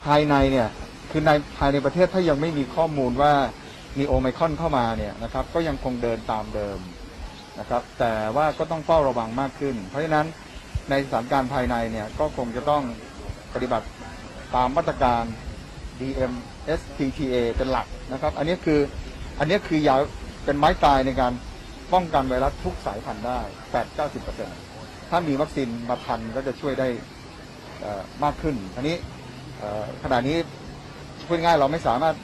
[0.06, 0.68] ภายในเนี่ย
[1.10, 3.32] คือในภายในประเทศถ้ายังไม่มีข้อมูลว่า
[3.98, 6.80] มีโอไมคอนเข้ามาเนี่ยนะครับก็ยังคงเดินตามเดิม
[7.60, 10.26] นะครับแต่ว่าก็ต้องเฝ้าระวังมากขึ้น เพราะฉะนั้น
[10.90, 12.84] ในสถานการณ์ภายในเนี่ยก็คงจะต้อง
[13.54, 13.88] ปฏิบัติ
[14.56, 15.24] ตามมาตรการ
[16.00, 18.80] DMSTTA เป็นหลักนะครับ อันนี้คือ
[19.40, 19.96] อันนี้คือยา
[20.46, 21.34] เป็นไม้ตายในการ
[21.94, 23.40] ป้องกันไวรัสทุกสายพันธุ์ได้
[24.06, 26.88] 8-90%ถ้ามีวัคซีนมาทันก็จะช่วยได้
[28.24, 28.96] มากขึ้นอันนี้
[30.04, 30.38] ขณะนี้
[31.28, 32.16] พูดง่ายเราไม่สามารถ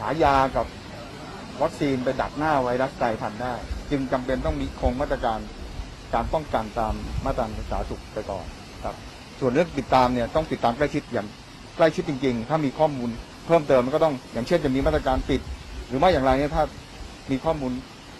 [0.00, 0.66] หายากับ
[1.62, 3.54] วัคซีนไปดักหน้าไวรัสกลายพันธุ์ได้
[3.90, 5.38] จึงจำเป็นต้องมีคงมาตรการ
[6.14, 6.94] การป้องกันตาม
[7.26, 8.44] มาตรการสาธารณสุขไปก่อน
[8.84, 8.94] ครับ
[9.40, 11.26] ส่วนเรื่องติดตามเนี่ยต้องติดตามใกล้ชิดอย่าง
[11.76, 13.10] ใกล้ชิดจริง ๆ ถ้ามีข้อมูล
[13.46, 15.40] เพิ่มเติมมันก็ต้องอย่างเช่นจะมีมาตรการปิด
[15.88, 16.64] หรือไม่อย่างไรเนี่ยถ้า
[17.30, 17.72] มีข้อมูล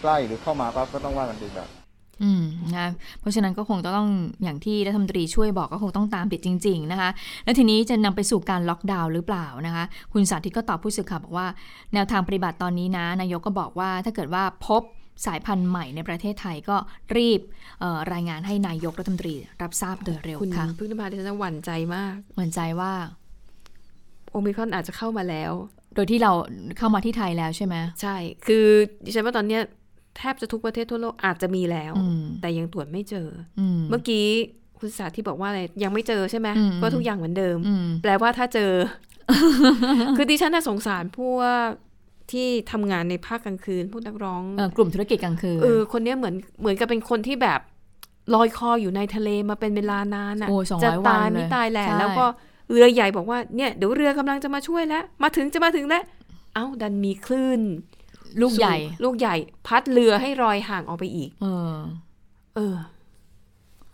[0.03, 1.69] ใกล้หรือเข้ามาปั๊บก็ต้องว่ากันอีแบบ
[2.23, 2.45] อืม
[2.77, 2.89] นะ
[3.21, 4.09] เพราะฉะนั้นก็คงต้อง
[4.43, 7.11] อย่างที่รัฐมนตรีช่วยบอกก็คงต้องตามปิดจริง ๆ นะคะ
[7.45, 11.47] แล้วทีนี้จะนำไปสู่การล็อกดาวน์หรือเปล่านะคะ คุณสาธิตก็ตอบผู้สื่อข่าวบอกว่า
[11.95, 14.83] แนวทางปฏิบัติตอนนี้นะนายกก็บอกว่าถ้าเกิดว่าพบ
[15.27, 16.77] สายพันธุ์ใหม่ในประเทศไทยก็
[17.17, 17.41] รีบ
[17.81, 22.93] เอ่อรายงานให้นายกรัฐมนตรีรับทราบโดยเร็วคุณค่ะพึ่งนภาดิฉันหวั่นใจมากเหมือนใจว่า
[24.31, 25.53] โอโอมิครอนอาจจะเข้ามาแล้ว
[25.95, 26.33] โดยที่เรา
[26.79, 28.67] เข้ามาที่ไทยแล้วใช่ไหมใช่ คือ
[29.05, 29.63] ดิฉันว่าตอนเนี้ย
[30.17, 33.29] แทบจะทุกประเทศทั่วโลกอาจจะมีแล้วอืมแต่ยังตรวจไม่เจอ
[33.61, 34.27] อืมเมื่อกี้
[34.79, 38.73] คุณสาที่บอกว่าอะไรยังไม่เจอใช่ไหมอืมก็ทุกอย่างเหมือนเดิมอืมแปลว่าถ้าเจอ
[40.17, 41.69] คือดิฉันน่ะสงสารพวก
[42.33, 47.61] ที่ทำงานในภาคกลางคืนพวกนักร้องเอ่อกลุ่มธุรกิจกลางคืนเออคนเนี้ยเหมือนเหมือนกับเป็นคนที่แบบ
[48.35, 52.25] ลอยคออยู่ในทะเลมาเป็นเวลานานอะโอ้200จะตายวันเลยไม่ตายแหละใช่แล้วก็
[52.71, 56.03] เรือใหญ่บอกว่าเนี่ยเดี๋ยวเรือกำลังจะมาช่วยแล้ว มาถึงจะมาถึงแล้ว
[56.55, 57.61] เอ้าดันมีคลื่น
[58.43, 61.77] ลูกใหญ่สูงลูกใหญ่ พัดเรือให้รอยห่างออกไปอีก เออ
[62.57, 62.77] เออ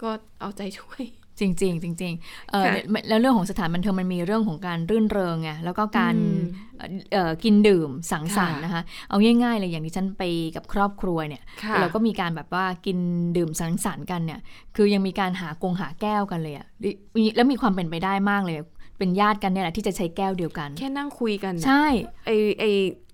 [0.02, 1.02] ก็เอาใจช่วย
[1.40, 2.74] จริงๆจริงๆเออค่ะ
[3.08, 6.38] แล้วเรื่องของสถานบันเทิงมันมีเรื่องของการรื่นเริงไงแล้วก็การอืม
[6.78, 10.22] เอ่อเอ่อกินดื่มสังสรรค์ค่ะนะคะเอาง่ายๆเลยอย่างที่ฉันไป
[10.56, 12.98] กับครอบครัวเนี่ยค่ะเราก็มีการแบบว่ากิน
[13.36, 14.40] ดื่มสังสรรค์กันเนี่ย
[14.76, 18.56] คือยังมีการหากงหาแก้วกันเลยอะดิมีแล้วมีความเป็นไปได้มากเลย
[19.02, 21.84] เป็นญาติกันเนี่ยแหละที่จะใช้แก้วเดียวกัน แค่นั่งคุยกันน่ะใช่
[22.26, 22.64] ไอไอ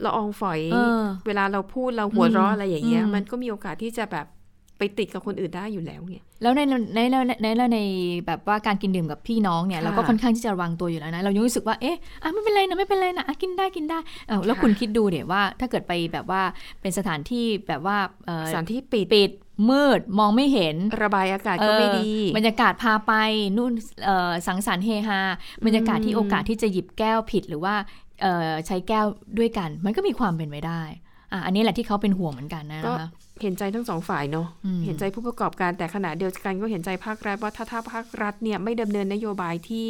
[0.04, 4.26] ละอองฝอยเออเวลาเราพูดเราหัวเราะอืมอะไรอย่างเงี้ยอืมมันก็มีโอกาสที่จะแบบ
[4.78, 6.60] ไปติดกับคนอื่นได้อยู่แล้วไงแล้วใน
[6.94, 7.78] ในในในในใน
[8.26, 16.42] แบบว่าการกินดื่มกับพี่น้องเนี่ยค่ะเราก็ค่อนข้างที่จะระวังตัวอยู่แล้วนะเรายังรู้สึกว่าเอ๊ะอะไม่เป็นไรนะไม่เป็นไรนะอะกินได้กินได้เอ้าแล้วค่ะคุณคิดดูเดี๋ยวว่า ถ้าเกิดไปแบบว่า
[16.80, 19.30] เป็นสถานที่แบบว่าเอ่อสถานที่ปิดปิด
[19.70, 23.12] มืดมองไม่เห็นระบายอากาศก็ไม่ดีเออบรรยากาศพาไป
[23.56, 23.72] นู่น
[24.04, 25.20] เอ่อสังสรรค์เฮฮา
[25.64, 27.74] บรรยากาศที่โอกาสที่จะหยิบแก้วผิดหรือว่า
[28.22, 29.06] เอ่อใช้แก้ว
[29.38, 30.82] ด้วยกัน มันก็มีความเป็นไปได้
[31.32, 33.08] อะอันนี้แหละที่เขาเป็นห่วงเหมือนกันนะก็นะคะ
[33.42, 39.88] เห็นใจทั้งสองฝ่ายเนาะอืมเห็นใจผู้ประกอบการแต่ขณะเดียวกันก็เห็นใจภาครัฐว่าถ้าถ้าภาครัฐเนี่ยไม่ดำเนินนโยบายที่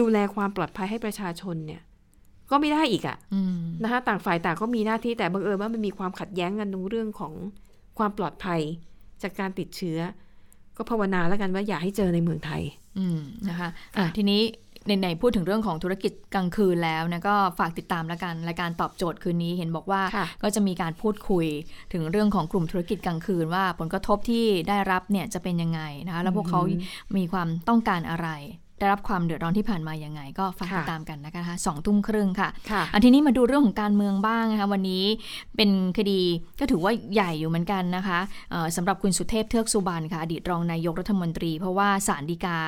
[0.00, 1.82] ดูแลความปลอดภัยให้ประชาชนเนี่ย
[2.50, 7.32] ก็ไม่ได้อีกอะอืมนะคะต่างฝ่ายต่างก็มีหน้าที่แต่บังเอิญว่ามันมีความขัดแย้งกันตรงเรื่องของ
[7.98, 8.60] ความปลอดภัย
[9.22, 9.98] จากการติดเชื้อ
[10.76, 12.62] ก็ภาวนาแล้วกันว่าอย่าให้เจอในเมืองไทย
[12.98, 14.40] อืมนะคะอะทีนี้
[14.88, 21.46] ในๆพูดถึงเรื่องของธุรกิจกลางคืนแล้วนะก็ฝากติดตามแล้วกันรายการตอบโจทย์คืนนี้เห็นบอกว่าค่ะก็จะมีการพูดคุย
[21.92, 26.60] ถึงเรื่องของกลุ่มธุรกิจกลางคืน ว่าผลกระทบที่ได้รับเนี่ยจะเป็นยังไงนะคะแล้วพวกเขา
[27.16, 28.28] มีความต้องการอะไร
[28.78, 35.04] ได้รับความเดือดร้อนที่ผ่านมายังไง ก็ฝากค่ะติดตามกันนะคะสองทุ่มครึ่งค่ะค่ะอันทีนี้มาดูเรื่องของการเมืองบ้างนะคะวันนี้
[35.56, 36.20] เป็นคดี
[36.60, 38.18] ก็ถือว่าใหญ่อยู่เหมือนกันนะคะ
[38.50, 42.58] เอ่อสำหรับคุณสุเทพเทือกสุบรรณค่ะอดีตรองนายกรัฐมนตรี เพราะว่าศาลฎีกา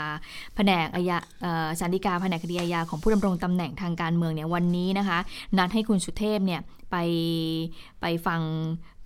[0.57, 5.19] แผนกอายาเอ่อศาลฎีกาแผนกคดีอาญาของผู้ดำรงตำแหน่งทางการเมืองเนี่ยวันนี้นะคะ
[5.59, 6.61] นัดให้คุณสุเทพเนี่ย
[6.91, 6.97] ไป
[8.01, 8.43] ไปฟัง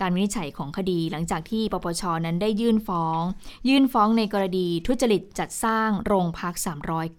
[0.01, 3.21] การวินิจฉัยของคดี หลังจากที่ปปชนั้นได้ยื่นฟ้อง
[3.69, 6.55] ยื่นฟ้องในกรณีทุจริตจัดสร้างโรงพัก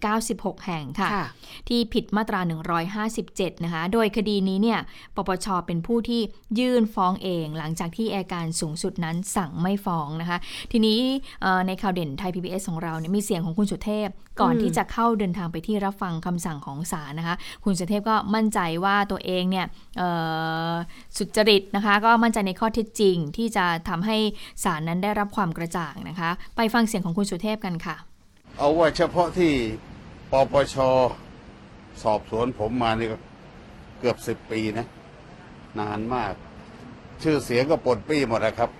[0.00, 1.26] 396 แห่งค่ะค่ะ
[1.68, 2.40] ที่ผิดมาตรา
[3.02, 4.78] 157 นะคะ โดยคดีนี้เนี่ย
[5.16, 6.20] ปปชเป็นผู้ที่
[6.58, 10.38] ยื่นฟ้องเอง หลังจากที่อายการสูงสุดนั้นสั่งไม่ฟ้องนะคะ
[10.72, 10.98] ทีนี้
[11.42, 14.08] เอ่อในข่าวเด่นไทย PBS ของเราเนี่ยมีเสียงของคุณสุเทพ
[14.40, 19.66] ก่อนอืมที่จะเข้าเดินทางไปที่รับฟังคำสั่งของศาลนะคะ คุณสุเทพก็มั่นใจว่าตัวเองเนี่ย
[19.98, 20.08] เอ่
[20.51, 20.51] อ
[21.16, 24.16] สุจริตนะคะ ก็มั่นใจในข้อเท็จจริง ที่จะทำให้
[24.64, 27.96] ศาลนั้นได้รับความกระจ่างนะคะ ไปฟังเสียงของคุณสุเทพกันค่ะ
[28.58, 29.52] เอาว่าเฉพาะที่
[30.30, 30.76] ปปช
[32.02, 33.16] สอบสวนผมมานี่ก็
[34.00, 34.86] เกือบสิบปีนะ
[35.80, 36.32] นานมาก
[37.22, 38.70] ชื่อเสียงก็ปนปี้หมดนะครับ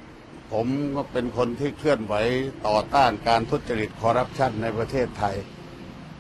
[0.52, 2.14] ผมก็เป็นคนที่เคลื่อนไหว
[2.66, 5.37] ต่อต้านการทุจริตคอร์รัปชันในประเทศไทย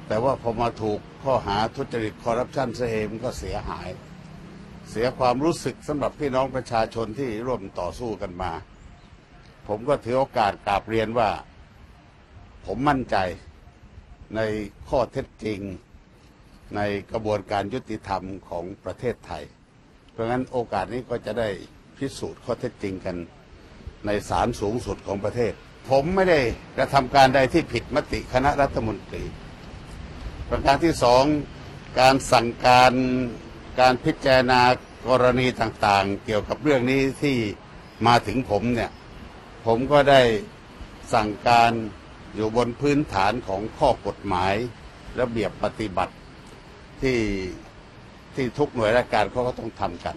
[0.08, 3.88] แต่ว่าพอมาถูกข้อหาทุจริตคอร์รัปชันซะเองก็เสียหาย
[4.94, 8.52] เสียความรู้สึกสำหรับพี่น้องประชาชนที่ร่วมต่อสู้กันมา
[9.68, 11.30] ผมก็ถือโอกาสกราบเรียนว่า
[12.66, 13.16] ผมมั่นใจ
[14.36, 14.40] ใน
[14.88, 15.60] ข้อเท็จจริง
[16.76, 16.80] ใน
[17.12, 19.44] กระบวนการยุติธรรมของประเทศไทย
[20.10, 21.48] เพราะงั้นโอกาสนี้ก็จะได้
[21.98, 23.16] พิสูจน์ข้อเท็จจริงกัน
[24.06, 25.52] ในศาลสูงสุดของประเทศ
[25.88, 26.40] ผมไม่ได้
[26.76, 29.24] กระทำการใดที่ผิดมติคณะรัฐมนตรี
[30.50, 31.24] ประการที่สอง
[32.00, 32.92] การสั่งการ
[33.80, 34.60] การพิจารณา
[35.08, 37.36] กรณีต่างๆ เกี่ยวกับเรื่องนี้ที่
[38.06, 38.90] มาถึงผมเนี่ย
[39.66, 40.22] ผมก็ได้
[41.14, 41.72] สั่งการ
[42.34, 44.54] อยู่บนพื้นฐานของข้อกฎหมาย
[45.20, 46.14] ระเบียบปฏิบัติ
[47.02, 47.18] ที่
[48.34, 50.16] ที่ทุกหน่วยราชการเขาก็ต้องทำกัน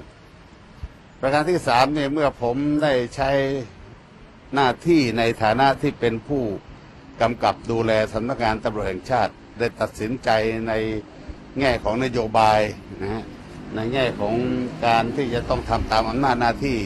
[1.19, 3.31] ประการที่สามเนี่ยเมื่อผมได้ใช้
[4.53, 6.43] หน้าที่ในฐานะที่เป็นผู้
[7.21, 10.29] กำกับดูแลสำนักงานตำรวจแห่งชาติ ได้ตัดสินใจ
[10.67, 10.73] ใน
[11.59, 12.59] แง่ของนโยบาย
[13.01, 13.23] นะฮะ
[13.75, 14.35] ในแง่ของ
[14.85, 16.77] การที่จะต้องทำตามอำนาจหน้าที่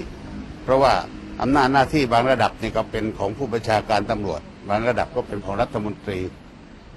[0.63, 0.93] เพราะว่า
[1.41, 6.19] อำนาจหน้าที่บางระดับนี่ก็เป็นของผู้บัญชาการตำรวจ บางระดับก็เป็นของรัฐมนตรี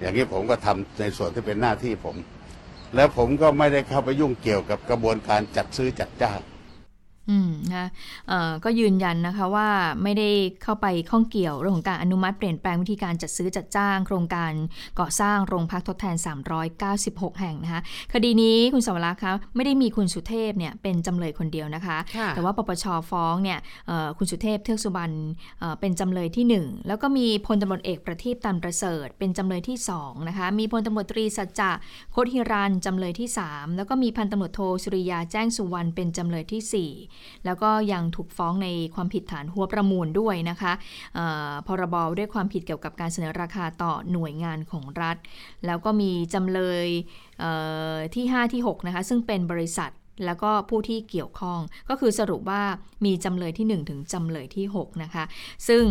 [0.01, 2.17] อย่างนี้ผมก็ทำในส่วนที่เป็นหน้าที่ผม
[2.95, 6.39] แล้วผมก็ไม่ได้เข้าไปยุ่งเกี่ยวกับกระบวนการจัดซื้อจัดจ้าง
[7.31, 7.89] อืมนะคะ
[8.29, 9.69] เอ่อก็ยืนยันนะคะว่า
[10.03, 10.29] ไม่ได้
[10.63, 14.53] เข้าไปข้องเกี่ยวเรื่องของการอนุมัติเปลี่ยนแปลงวิธีการจัดซื้อจัดจ้าง โครงการ
[15.01, 16.17] ก่อสร้างโรงพักทดแทน
[16.79, 17.81] 396 แห่งนะคะ
[18.13, 25.15] คดีนี้คุณสวรักษ์คะไม่ได้มีคุณสุเทพเนี่ยเป็นจำเลยคนเดียวนะคะค่ะแต่ว่าปปชฟ้องเนี่ยเอ่อคุณสุเทพเทือกสุบรรณ
[25.61, 31.71] เอ่อเป็นจำเลยที่ 1 แล้วก็มีพลตำรวจเอกประทีปตันประเสริฐ เป็นจำเลยที่2นะคะมีพลตำรวจตรีสัจจะ
[32.13, 37.12] โคตรฮิรันจำเลยที่ 3 แล้วก็มีพันตำรวจโทสุริยาแจ้งสุวรรณเป็นจำเลยที่ 4
[37.45, 40.73] แล้วก็ยังถูกฟ้องในความผิดฐานหัวประมูลด้วยนะคะ
[41.67, 45.17] พรบด้วยความผิดเกี่ยวกับการเสนอราคาต่อหน่วยงานของรัฐ
[45.67, 46.89] แล้วก็มีจำเลย
[47.41, 47.53] เอ่
[47.95, 49.93] อที่ 5 ที่ 6 นะคะ ซึ่งเป็นบริษัท
[50.27, 52.63] แล้วก็ผู้ที่เกี่ยวข้องก็คือสรุปว่า
[53.05, 55.25] มีจำเลยที่ 1 ถึงจำเลยที่ 6 นะคะ
[55.69, 55.85] ซึ่ง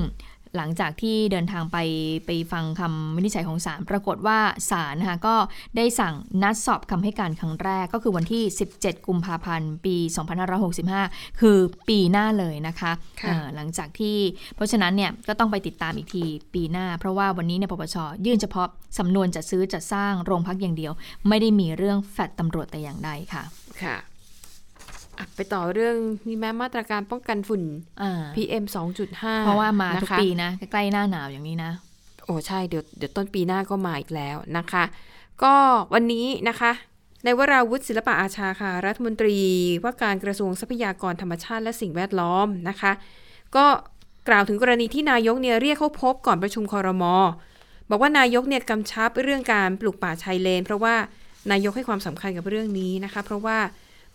[0.57, 1.77] หลังจากที่เดินทางไป
[2.25, 4.39] ไปฟังคำวินิจฉัยของศาลปรากฏว่า
[4.69, 5.35] ศาลนะคะก็
[5.77, 8.43] ได้สั่งนัดสอบคำให้การครั้งแรกก็คือวันที่
[8.75, 9.95] 17 กุมภาพันธ์ ปี
[10.67, 11.57] 2565 คือ
[11.89, 12.91] ปีหน้าเลยนะคะ
[13.21, 14.17] ค่ะเอ่อหลังจากที่
[14.55, 16.23] เพราะฉะนั้นเนี่ยก็ต้องไปติดตามอีกที
[16.53, 17.95] ปีหน้า เพราะว่าวันนี้เนี่ยปปช
[18.25, 18.67] ยื่นเฉพาะ
[18.99, 20.93] สำนวนจัดซื้อจัดสร้างโรงพักอย่างเดียว
[21.27, 23.43] ไม่ได้มีเรื่องแฟดตำรวจแต่อย่างใดค่ะ
[23.83, 24.10] ค่ะอะ
[25.35, 25.95] ไปต่อเรื่อง
[26.27, 27.63] นี่แม้มาตรการป้องกันฝุ่น
[28.01, 28.63] อ่า PM
[29.05, 31.71] 2.5 เพราะว่ามาทุกนะคะปีนะ ใกล้ๆหน้าหนาวอย่างนี้นะ
[32.25, 34.83] โอ้ใช่เดี๋ยวเดี๋ยวต้นปีหน้าก็มาอีกแล้วนะคะ
[35.43, 35.53] ก็
[35.93, 36.71] วันนี้นะคะ
[37.23, 39.37] ในวราวุฒิศิลปะอาชาค่ะ รัฐมนตรี
[39.83, 42.91] ว่าการกระทรวงทรัพยากรธรรมชาติและสิ่งแวดล้อมนะคะ
[43.55, 43.65] ก็
[44.29, 47.15] กล่าวถึงกรณีที่นายกเนี่ยเรียกเข้าพบก่อนประชุมคอรมอ
[47.89, 50.95] บอกว่านายกเนี่ยกำชับเรื่องการปลูกป่าชายเลน เพราะว่า
[51.51, 53.57] นายกให้ความสำคัญกับเรื่องนี้นะคะ เพราะว่า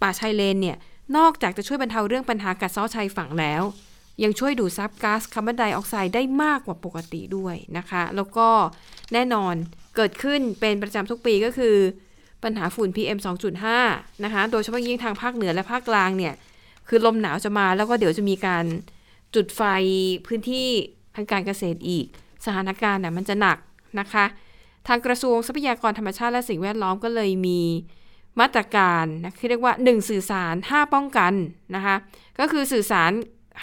[0.03, 0.77] ป่าชายเลนเนี่ย
[1.17, 3.63] นอกจากจะช่วยบรรเทาเรื่องปัญหากัดเซาะชายฝั่งแล้ว
[4.23, 8.49] ยังช่วยดูดซับก๊าซคาร์บอนไดออกไซด์ได้มากกว่าปกติด้วยนะคะ แล้วก็
[9.13, 9.55] แน่นอน
[9.97, 11.77] เกิดขึ้นเป็นประจำทุกปีก็คือ
[12.45, 13.19] ปัญหาฝุ่น PM
[13.71, 16.35] 2.5 นะคะ โดยเฉพาะยิ่งทางภาคเหนือและภาคกลางเนี่ย
[16.89, 18.65] คือลมหนาวจะมาแล้วก็เดี๋ยวจะมีการ
[19.35, 19.63] จุดไฟ
[20.27, 20.69] พื้นที่
[21.17, 22.07] ทางการเกษตรอีก
[22.45, 23.59] สถานการณ์น่ะมันจะหนัก
[24.01, 24.25] นะคะ
[24.89, 27.61] ทางกระทรวงทรัพยากรธรรมชาติและสิ่งแวดล้อมก็เลยมี
[28.41, 31.32] มาตรการนะที่เรียกว่า 1 สื่อสาร 5 ป้องกัน
[31.76, 31.97] นะคะ
[32.39, 33.11] ก็คือสื่อสาร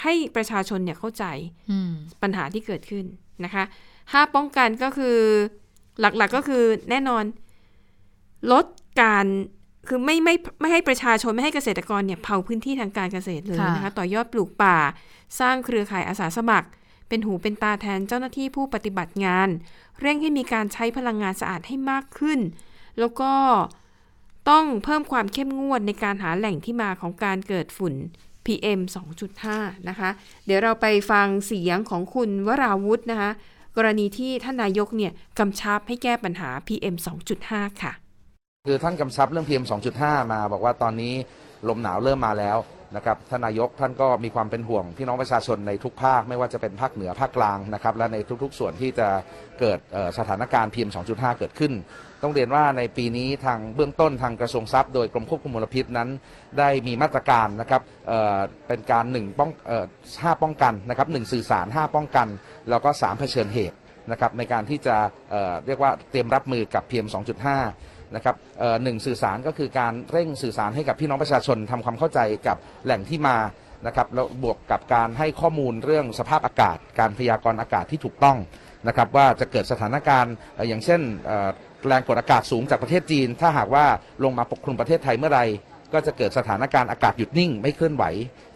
[0.02, 1.24] ให้ประชาชนเนี่ยเข้าใจ
[1.70, 3.04] อืมปัญหาที่เกิดขึ้น
[3.44, 3.64] นะคะ
[4.12, 5.16] ห้าป้องกันก็คือ
[6.00, 7.24] หลักๆก็คือแน่นอน
[8.52, 8.66] ลด
[9.00, 9.26] การ
[9.88, 14.76] คือไม่ไม่ไม่ให้ประชาชนไม่ให้เกษตรกรเนี่ยเผาพื้นที่ทางการเกษตรเลยค่ะนะคะต่อยอดปลูกป่า
[15.40, 16.68] สร้างเครือข่ายอาสาสมัคร
[17.08, 19.48] เป็นหูเป็นตาแทนเจ้าหน้าที่ผู้ปฏิบัติงาน
[20.00, 22.40] เร่งให้มีการใช้พลังงานสะอาดให้มากขึ้น
[22.98, 23.32] แล้วก็
[24.50, 27.94] ต้องเพิ่มความเข้มงวดในการหาแหล่งที่มาของการเกิดฝุ่น
[28.46, 28.80] PM
[29.34, 30.10] 2.5 นะคะ
[30.46, 33.30] เดี๋ยวเราไปฟังเสียงของคุณวราวุธนะคะ
[33.76, 36.96] กรณีที่ท่านนายกเนี่ยกำชับให้แก้ปัญหา PM
[37.38, 37.92] 2.5 ค่ะ
[38.66, 39.64] คือท่านกำชับเรื่อง PM
[39.98, 41.14] 2.5 มา บอกว่าตอนนี้
[41.68, 42.56] ลมหนาวเริ่มมาแล้ว
[42.96, 49.08] นะครับท่านนายกท่านก็มีความเป็นห่วงพี่น้องประชาชนในทุกภาคไม่ว่าจะเป็นภาคเหนือภาคกลางนะครับและในทุกๆ ส่วนที่จะ
[49.60, 49.78] เกิด
[50.18, 51.72] สถานการณ์ PM 2.5 เกิดขึ้น
[52.24, 56.08] ต้องเรียนว่าในปีนี้ทางเบื้องต้นทางกระทรวงทรัพย์โดยกรมควบคุมมลพิษนั้น
[56.58, 59.50] ได้มีมาตรการนะครับเเป็นการหนึ่งป้อง
[60.22, 62.28] ห้าป้องกันนะครับหนึ่งสื่อสารห้าป้องกัน
[62.70, 63.76] แล้วก็สามเผชิญเหตุ
[64.10, 64.96] นะครับในการที่จะ
[65.30, 67.06] เเรียกว่าเตรียมรับมือกับ PM
[67.60, 68.36] 2.5นะครับ
[68.84, 73.36] หนึ่งสื่อสารก็คือการเร่งสื่อสารให้กับพี่น้องประชาชนทำความเข้าใจกับแหล่งที่มา
[73.86, 78.38] นะครับแล้วบวกกับการให้ข้อมูลเรื่องสภาพอากาศ การพยากรณ์อากาศที่ถูกต้อง
[78.88, 80.34] นะครับว่าจะเกิดสถานการณ์
[80.68, 81.00] อย่างเช่น
[81.88, 83.84] แรงกดอากาศสูงจากประเทศจีน ถ้าหากว่า
[84.24, 85.40] ลงมาปกคลุมประเทศไทยเมื่อไร
[85.92, 88.04] ก็จะเกิดสถานการณ์อากาศหยุดนิ่งไม่เคลื่อนไหว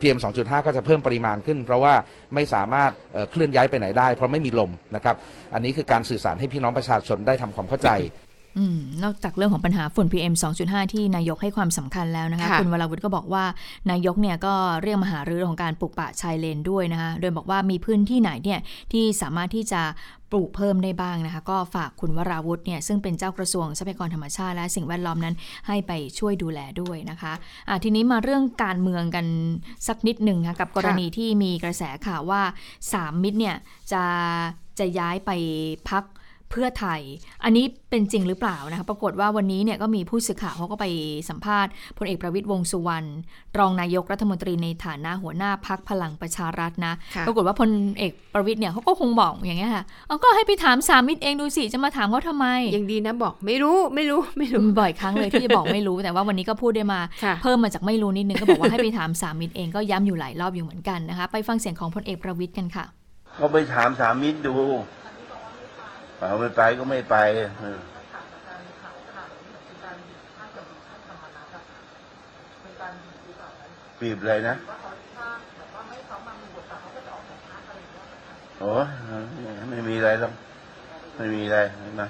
[0.01, 1.95] PM 2.5 ก็จะเพิ่มปริมาณขึ้น เพราะว่า
[2.35, 2.91] ไม่สามารถ
[3.31, 5.17] เคลื่อนย้ายไปไหนได้ เพราะไม่มีลมนะครับ
[5.55, 7.91] อันนี้คือการสื่อสารให้พี่น้องประชาชนได้ทำความเข้าใจ
[9.05, 13.45] นอกจากเรื่องของปัญหาฝุ่น PM 2.5 ที่นายกให้ความสำคัญแล้วนะคะค่ะคุณวราวุฒิก็บอกว่า
[13.91, 18.61] นายกเนี่ยก็เรียกมาหารือเรื่องของการปลูกป่าชายเลนด้วยนะคะโดยบอกว่ามีพื้นที่ไหนเนี่ย
[18.93, 19.83] ที่สามารถที่จะ
[20.31, 25.35] ปลูกเพิ่มได้บ้างนะคะก็ฝากคุณวราวุฒิเนี่ยซึ่งเป็นเจ้ากระทรวงทรัพยากรธรรมชาติและสิ่งแวดล้อมนั้น
[25.67, 27.33] ให้ไปช่วยดูแลด้วยนะคะ
[27.69, 29.27] อะทีนี้มาเรื่องการเมืองกัน
[29.89, 32.43] สักนิดหนึ่งค่ะกับกรณีที่มีกระแสข่าวว่า
[32.93, 33.57] สามมิตรเนี่ย
[33.93, 34.05] จะ
[34.79, 35.31] จะย้ายไป
[35.89, 36.05] พัก
[36.51, 37.01] เพื่อไทย
[37.45, 40.87] อันนี้เป็นจริงหรือเปล่านะคะ ปรากฏว่าวันนี้เนี่ยก็มีผู้สื่อข่าวเขาก็ไป
[41.29, 43.09] สัมภาษณ์พลเอกประวิตยวงษ์สุวรรณ
[43.59, 52.47] รองนายกรัฐมนตรีในฐานะหัวหน้าพักพลังประชารัฐนะค่ะปรากฏว่าพลเอกประวิตยเนี่ยเขาก็คงบอกอย่างเงี้ยค่ะเอาก็ให้ไปถามสามมิตรเองดูสิ จะมาถามเขาทำไม
[52.77, 62.85] ยังดีนะบอกไม่รู้ไม่รู้ไม่รู้ บ่อยครั้งเลยที่จะบอกไม่รู้ แต่ว่าวันนี้ก็พูดได้มาค่ะเพิ่มมาจากไม่รู้นิดนึงก็บอกว่าให้ไปถามสามมิตรเองก็ย้ำอยู่หลายรอบอยู่เหมือนกันนะคะ ไปฟังเสียงของพลเอกประวิตยกันค่ะ
[63.39, 64.55] ก็ไปถามสามิตรดู
[66.21, 67.17] ป่าไม่ไปก็ไม่ไป
[74.01, 74.55] ปีบเลยนะ
[78.61, 78.73] โอ้
[79.71, 80.33] ไม่มีอะไรหรอก
[81.17, 81.59] ไม่มีอะไร
[82.03, 82.09] นะ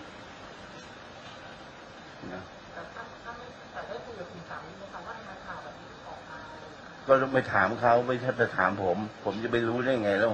[7.06, 10.30] ก็ไม่ถามเขาไม่ใช่ไปถามผม ผมจะไปรู้ได้ไงแล้ว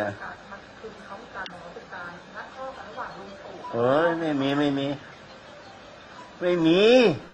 [0.00, 0.08] นะ
[3.72, 4.86] เอ้ยไม่มีไม่มี
[6.40, 7.29] ไม่มีอืม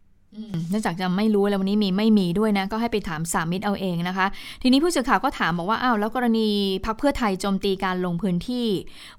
[0.70, 4.26] เนื่องจากจะไม่รู้แล้ววันนี้มีไม่มีด้วยนะ ก็ให้ไปถามสามมิตรเอาเองนะคะ
[4.62, 6.48] ทีนี้ผู้สื่อข่าวก็ถามบอกว่าอ้าวแล้วกรณี
[6.84, 8.66] พักเพื่อไทยโจมตีการลงพื้นที่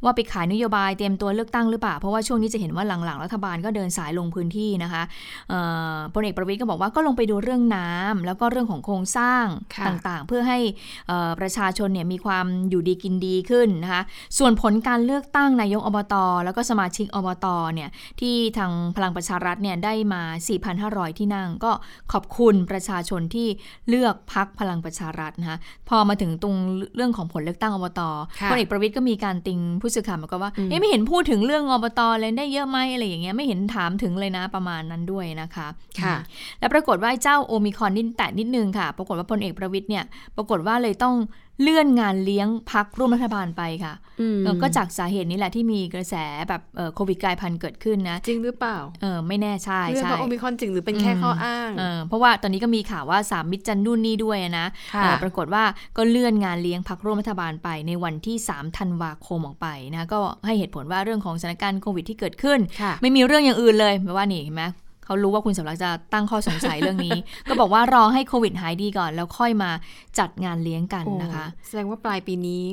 [0.04, 5.04] ว่าไปขายนโยบายเตรียมตัวเลือกตั้งหรือเปล่า เพราะว่าช่วงนี้จะเห็นว่าหลังๆรัฐบาลก็เดินสายลงพื้นที่นะคะ
[5.50, 5.60] เอ่
[5.94, 9.46] อพลเอกประวิทย์ก็บอกว่าก็ลงไปดูเรื่องน้ำแล้วก็เรื่องของโครงสร้าง
[9.76, 10.60] ค่ะต่างๆ เพื่อให้
[11.08, 14.02] เอ่อประชาชนเนี่ยมีความอยู่ดีกินดีขึ้นนะคะ
[14.38, 16.16] ส่วนผลการเลือกตั้งนายกอบต
[16.46, 17.90] แล้วก็สมาชิกอบตเนี่ย
[18.22, 20.22] ที่ทางพลังประชารัฐเนี่ยได้มา
[20.68, 21.72] 4,500ที่นั่ง ก็
[22.12, 23.48] ขอบคุณประชาชนที่
[23.90, 25.58] เลือกพักพลังประชารัฐนะคะ
[25.90, 26.56] พอมาถึงตรง
[26.96, 28.02] เรื่องของผลเลือกตั้งอบต
[28.42, 35.68] ค่ะพลเอกประวิทย์ก็มีการติงผู้สื่อข่าวมาก็ว่าอืมเอ๊ะไม่เห็นพูดถึงเรื่องอบตเลยได้เยอะไหมอะไรอย่างเงี้ยไม่เห็นถามถึงเลยนะประมาณนั้นด้วยนะคะ
[36.02, 36.16] ค่ะ
[36.60, 40.04] แล้วปรากฏว่าไอ้เจ้าโอมิครอนนี่แตะนิดนึงค่ะ ปรากฏว่าพลเอกประวิทย์เนี่ย
[40.38, 41.16] ปรากฏว่าเลยต้อง
[41.62, 46.16] เลื่อนงานเลี้ยงพักร่วมรัฐบาลไปค่ะอืมเออก็จากสาเหตุนี้แหละที่มีกระแส
[46.50, 55.64] แบบเอ่อโควิดกลายพันธุ์เกิดขึ้นนะ จริงหรือเปล่าเออไม่แน่ใช่เรื่องใช่ของโอมิครอนจริงหรือเป็นแค่ข้ออ้างเออเพราะว่าตอนนี้ก็มีข่าวว่าสามมิตรจันนู่นนี่ด้วยนะค่ะเออปรากฏว่า
[55.98, 64.66] ก็เลื่อนงานเลี้ยงพักร่วมรัฐบาลไปในวันที่3ธันวาคมออกไปนะก็ให้เหตุผลว่าเรื่องของสถานการณ์โควิดที่เกิดขึ้นค่ะไม่มีเรื่องอย่างอื่นเลยแปลว่านี่เห็นไหม
[65.08, 67.18] เขารู้ว่าคุณสำรักจะตั้งข้อสงสัยเรื่องนี้
[67.50, 69.72] ก็บอกว่ารอให้โควิดหายดีก่อน แล้วค่อยมา
[70.20, 72.64] จัดงานเลี้ยงกันโอ้นะคะ แสดงว่าปลายปีนี้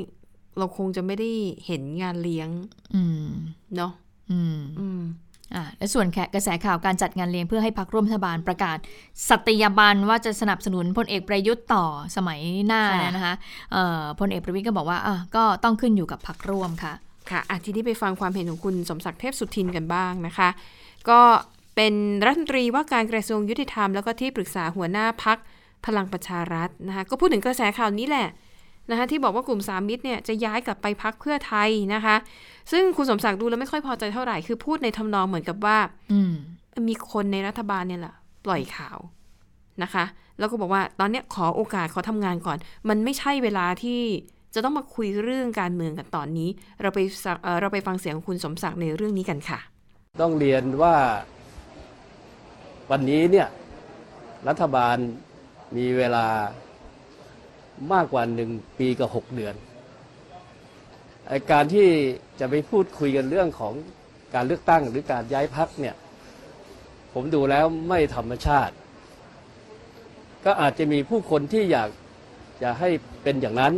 [0.59, 1.31] เราคงจะไม่ได้
[1.67, 2.49] เห็นงานเลี้ยง
[2.95, 3.29] อืม
[3.77, 3.93] เนาะ
[4.31, 5.03] อืมอืม
[5.55, 8.79] อ่าและส่วนแขกกระแสข่าวการจัดงานเลี้ยงเพื่อให้พักร่วมรัฐบาลประกาศ
[9.29, 11.85] สัตยาบันว่าจะสนับสนุนพลเอกประยุทธ์ต่อ
[12.17, 13.35] สมัยหน้าค่ะเนี่ยนะคะ
[13.73, 16.95] เอ่อพลเอกประวิทย์ก็บอกว่าอะก็ต้องขึ้นอยู่กับพักร่วมค่ะ
[17.31, 20.49] ค่ะอะทีนี้ไปฟังความเห็นของคุณสมศักดิ์เทพสุทินกันบ้างนะคะ
[21.09, 21.21] ก็
[21.77, 21.95] เป็น
[22.25, 25.39] รัฐมนตรีว่าการกระทรวงยุติธรรมแล้วก็ที่ปรึกษาหัวหน้าพัก
[25.87, 28.29] พลังประชารัฐนะคะก็พูดถึงกระแสข่าวนี้แหละ
[28.91, 32.17] นะคะที่บอกว่ากลุ่มสามมิตรเนี่ยจะย้ายกลับไปพักเพื่อไทยนะคะ
[32.73, 35.79] ซึ่งคุณสมศักดิ์ดูแล้วไม่ค่อยพอใจเท่าไหร่คือพูดในทำนองเหมือนกับว่า
[36.13, 36.33] อืม
[36.89, 38.15] มีคนในรัฐบาลเนี่ยแหละ
[38.45, 38.99] ปล่อยข่าว
[39.83, 40.05] นะคะ
[40.39, 42.59] แล้วก็บอกว่าตอนเนี้ยขอโอกาสขอทำงานก่อน
[42.89, 44.01] มันไม่ใช่เวลาที่
[44.55, 46.49] จะต้องมาคุยเรื่องการเมืองกันตอนนี้
[46.83, 49.59] เราไปสักเอ่อเราไปฟังเสียงของคุณสมศักดิ์ในเรื่องนี้กันค่ะ
[50.21, 50.95] ต้องเรียนว่า
[52.91, 53.49] วันนี้เนี่ย
[54.49, 54.97] รัฐบาล
[55.77, 56.27] มีเวลา
[57.93, 59.55] มากกว่าหนึ่งปีกับหกเดือน
[61.31, 61.89] อการที่
[62.41, 63.75] จะไปพูดคุยกันเรื่องของ
[64.35, 65.95] การเลือกตั้งหรือการย้ายพักเนี่ย
[67.15, 68.75] ผมดูแล้วไม่ธรรมชาติ
[70.45, 71.91] ก็อาจจะมีผู้คนที่อยาก
[72.63, 72.89] จะให้
[73.23, 73.73] เป็นอย่างนั้น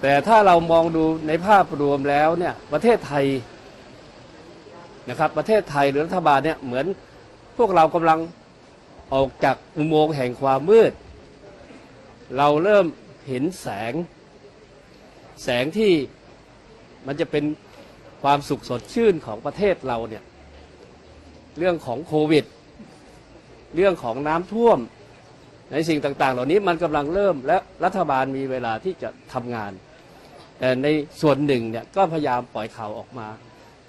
[0.00, 3.24] แต่ถ้าเรามองดูในภาพรวมแล้วเนี่ยประเทศไทย
[5.08, 6.86] นะครับประเทศไทยหรือรัฐบาลเนี่ยเหมือน
[7.56, 8.18] พวกเรากำลัง
[9.14, 10.92] ออกจากอุโมงค์แห่งความมืด
[12.36, 12.86] เราเริ่ม
[13.28, 13.92] เห็นแสง
[15.44, 15.92] แสงที่
[17.06, 17.44] มันจะเป็น
[18.22, 20.22] ความสุขสดชื่นของประเทศเราเนี่ย
[21.58, 22.44] เรื่องของโควิด
[23.76, 24.78] เรื่องของน้ำท่วม
[25.72, 29.72] ในสิ่งต่าง ๆ เหล่านี้มันกำลังเริ่มและรัฐบาลมีเวลาที่จะทำงาน
[30.58, 30.86] แต่ใน
[31.20, 33.26] ส่วนหนึ่งเนี่ยก็พยายามปล่อยข่าวออกมา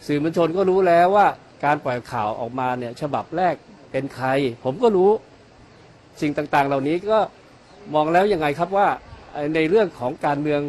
[0.08, 1.28] สื่อมวลชนก็รู้แล้วว่า
[1.66, 3.56] การปล่อยข่าวออกมาเนี่ยฉบับแรก
[3.92, 4.28] เป็นใคร
[4.64, 5.12] ผมก็รู้
[6.22, 7.20] สิ่งต่างๆ เหล่านี้ก็
[7.94, 8.88] มองแล้วยังไงครับว่า
[9.56, 10.62] ในเรื่องของการเมือง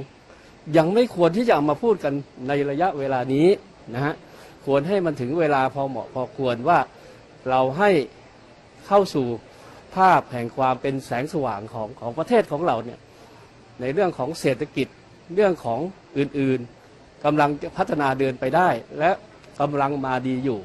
[0.76, 2.14] ยังไม่ควรที่จะเอามาพูดกัน
[2.48, 3.48] ในระยะเวลานี้
[3.94, 4.14] นะฮะ
[4.64, 6.78] ควรให้มันถึงเวลาพอเหมาะพอควรว่า
[7.50, 7.90] เราให้
[8.86, 9.26] เข้าสู่
[9.96, 12.98] ภาพแห่งความเป็นแสงสว่างของของประเทศของเราเนี่ย
[13.80, 14.88] ในเรื่องของเศรษฐกิจ
[15.34, 15.80] เรื่องของ
[16.18, 18.68] อื่นๆกำลังพัฒนาเดินไปได้
[18.98, 19.10] และ
[19.60, 20.60] กำลังมาดีอยู่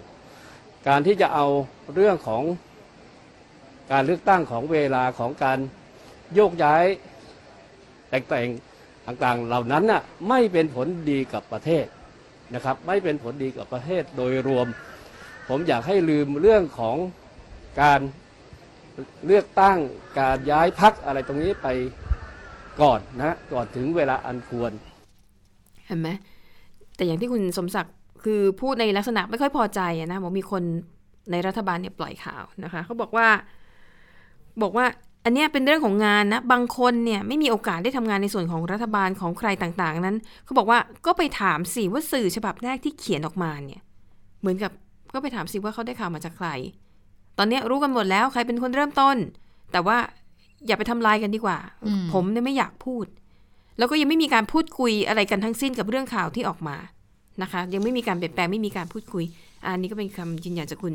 [0.88, 1.45] การที่จะเอา
[1.93, 2.43] เรื่องของ
[3.91, 5.59] การเลือกตั้งของเวลาของการ
[6.34, 6.86] โยกย้าย
[8.09, 8.47] แต่งแต่ง
[9.05, 11.86] ต่างๆเหล่านั้นน่ะไม่เป็นผลดีกับประเทศ
[12.53, 14.67] นะครับ ไม่เป็นผลดีกับประเทศโดยรวม
[15.49, 16.97] ผมอยากให้ลืมเรื่องของ
[17.82, 17.99] การ
[19.25, 19.77] เลือกตั้ง
[20.19, 21.67] การย้ายพักอะไรตรงนี้ไป
[22.82, 24.71] ก่อนนะก่อนถึงเวลาอันควร
[25.86, 26.09] เห็นไหม
[26.95, 30.63] แต่อย่างที่คุณสมศักดิ์ คือพูดในลักษณะไม่ค่อยพอใจอะนะบอกมีคน
[31.32, 33.28] ในรัฐบาลเนี่ยปล่อยข่าวนะคะเขาบอกว่า
[34.61, 34.86] บอกว่า
[35.26, 43.82] อันเนี้ยเป็นเรื่องของงานนะ บางคนเนี่ยไม่มีโอกาสได้ทำงานในส่วนของรัฐบาลของใครต่างๆ นั้นเขาบอกว่าก็ไปถามสิว่าสื่อฉบับแรกที่เขียนออกมาเนี่ย
[44.39, 44.72] เหมือนกับ
[45.13, 46.49] ก็ไปถามสิว่าเขาได้ข่าวมาจากใคร
[47.38, 49.17] ตอนเนี้ยรู้กันหมดแล้วใครเป็นคนเริ่มต้น
[49.72, 49.97] แต่ว่า
[50.67, 53.05] อย่าไปทำลายกันดีกว่าอืมผมเนี่ยไม่อยากพูด
[53.78, 56.76] แล้วก็ยังไม่มีการพูดคุยอะไรกันทั้งสิ้นกับเรื่องข่าวที่ออกมา
[57.41, 59.23] นะคะ ยังไม่มีการเปลี่ยนแปลงไม่มีการพูดคุย
[59.65, 60.93] อันนี้ก็เป็นคำยืนยันจากคุณ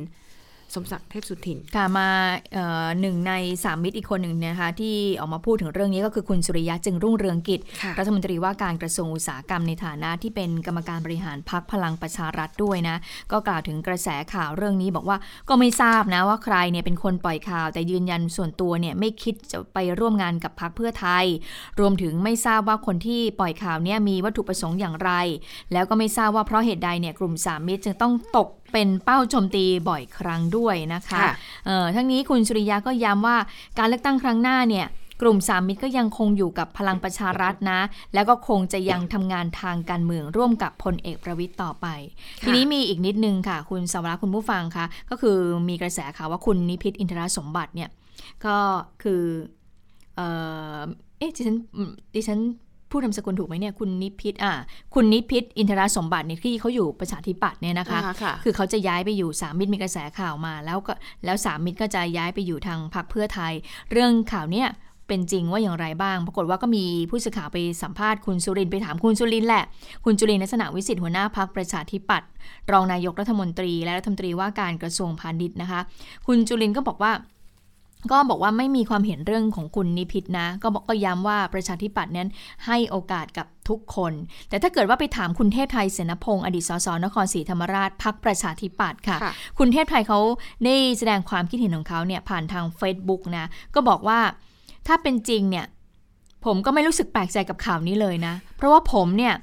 [0.75, 2.09] สมศักดิ์เทพสุทินค่ะมา
[2.55, 3.33] เอ่อหนึ่งใน
[3.65, 12.97] สามมิตรอีกคนหนึ่งนะคะที่ออกมาพูดถึงเรื่องนี้ก็คือคุณสุริยะจึงรุ่งเรืองกิจค่ะรัฐมนตรีว่าการกระทรวงอุตสาหกรรมในฐานะที่เป็นกรรมการบริหารพักพลังประชารัฐด้วยนะ
[13.33, 15.17] ก็กล่าวถึงกระแสข่าวเรื่องนี้บอกว่า
[15.49, 21.25] ก็ไม่ทราบนะว่าใครเนี่ยเป็นคนปล่อยข่าว แต่ยืนยันส่วนตัวเนี่ยไม่คิดจะไปร่วมงานกับพักเพื่อไทย
[21.81, 25.11] รวมถึงไม่ทราบว่าคนที่ปล่อยข่าวเนี่ยมีวัตถุประสงค์อย่างไร
[25.73, 31.33] แล้วก็ไม่ทราบว่าเพราะเหตุใดเนี่ยกลุ่มสามมิตรจึงต้องตกเป็นเป้าโจมตีบ่อยครั้งด้วยนะคะค่ะ
[31.67, 33.37] เอ่อทั้งนี้คุณสุริยะก็ย้ำว่า
[33.79, 34.89] การเลือกตั้งครั้งหน้าเนี่ย
[35.23, 37.81] กลุ่มสามมิตรก็ยังคงอยู่กับพลังประชารัฐนะ
[38.15, 41.87] แล้วก็คงจะยังทำงานทางการเมืองร่วมกับพลเอกประวิตยต่อไป
[42.43, 45.37] ทีนี้มีอีกนิดนึงค่ะ คุณสวรักษ์คุณผู้ฟังคะก็คือ
[45.69, 47.91] มีกระแสข่าวว่าคุณนิพิษอินทรสมบัติเนี่ย
[48.45, 48.57] ก็
[49.03, 49.23] คือ
[50.17, 50.29] เอ่
[50.79, 50.81] อ
[51.19, 51.57] เอ๊ะดิฉัน
[52.15, 52.41] ดิฉัน
[52.91, 54.55] พูดนามสกุลถูกไหมเนี่ยคุณนิพิษอะ
[54.95, 60.93] คุณนิพิษอินทรสมบัติเนี่ยที่เขาอยู่ประชาธิปัตย์เนี่ยนะคะอ่าค่ะคือเขาจะย้ายไปอยู่สามมิตรมีกระแสข่าวมา แล้วก็
[61.25, 63.53] แล้วสามมิตรก็จะย้ายไปอยู่ทางพรรคเพื่อไทย
[63.93, 64.69] เรื่องข่าวเนี้ย
[65.09, 69.65] เป็นจริงว่าอย่างไรบ้าง ปรากฏว่าก็มีผู้สื่อข่าวไปสัมภาษณ์คุณสุรินทร์ไปถามคุณสุรินทร์แหละ
[70.05, 72.29] คุณจุลินทร์ลักษณะวิสิทธิ์หัวหน้าพักประชาธิปัตย์
[72.73, 75.81] รองนายกรัฐมนตรี และรัฐมนตรีว่าการกระทรวงพาณิชย์นะคะ
[76.27, 77.13] คุณจุลินทร์ก็บอกว่า
[78.13, 82.29] ก็บอกว่าไม่มีความเห็นเรื่องของคุณนิพิษนะ ก็บอกก็ย้ำว่าประชาธิปัตย์นั้น
[82.67, 84.13] ให้โอกาสกับทุกคน
[84.49, 90.19] แต่ถ้าเกิดว่าไปถามคุณเทพไทยเสนพงศ์อดีตสสนครศรีธรรมราชพักประชาธิปัตย์ค่ะค่ะคุณเทพไทยเขา
[90.65, 94.21] ได้แสดงความคิดเห็นของเขาเนี่ยผ่านทาง Facebook นะ ก็บอกว่า
[94.87, 95.67] ถ้าเป็นจริงเนี่ย
[96.45, 99.35] ผมก็ไม่รู้สึกแปลกใจกับข่าวนี้เลยนะ เพราะว่าผมเนี่ย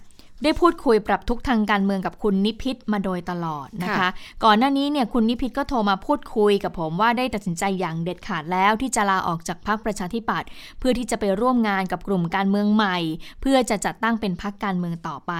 [0.43, 4.09] ได้พูดคุยปรับทุกข์ทางการเมืองกับคุณนิพิษมาโดยตลอดนะคะค่ะ
[4.43, 12.97] ก่อนหน้านี้เนี่ยคุณนิพิษก็โทรมาพูดคุยกับผมว่าได้ตัดสินใจอย่างเด็ดขาดแล้ว ที่จะลาออกจากพรรคประชาธิปัตย์เพื่อที่จะไปร่วมงานกับกลุ่มการเมืองใหม่
[13.41, 15.33] เพื่อจะจัดตั้งเป็นพรรคการเมืองต่อไป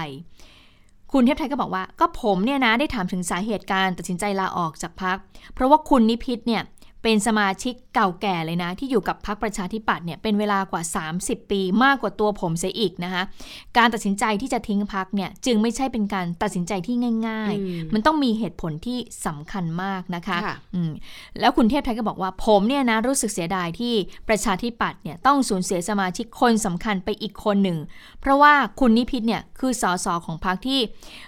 [1.12, 5.16] คุณเทพไทยก็บอกว่า ก็ผมเนี่ยนะได้ถามถึงสาเหตุการตัดสินใจลาออกจากพรรค
[5.54, 6.62] เพราะว่าคุณนิพิษเนี่ย
[7.04, 10.82] เป็นสมาชิกเก่าแก่เลยนะ ที่อยู่กับพรรคประชาธิปัตย์เนี่ยเป็นเวลากว่า
[11.18, 13.22] 30 ปีมากกว่าตัวผมเสียอีกนะคะ
[13.76, 16.96] การตัดสินใจที่จะทิ้งพรรคเนี่ยจึงไม่ใช่เป็นการตัดสินใจที่
[17.28, 20.92] ง่ายอืมๆมันต้องมีเหตุผลที่สำคัญมากนะคะค่ะอืม
[21.40, 23.94] แล้วคุณเทพไทยก็บอกว่าผมเนี่ยนะรู้สึกเสียดายที่
[24.28, 27.78] ประชาธิปัตย์เนี่ยต้องสูญเสียสมาชิกคนสำคัญไปอีกคนหนึ่ง
[28.20, 30.80] เพราะว่าคุณนิพิษเนี่ยคือสสของพรรคที่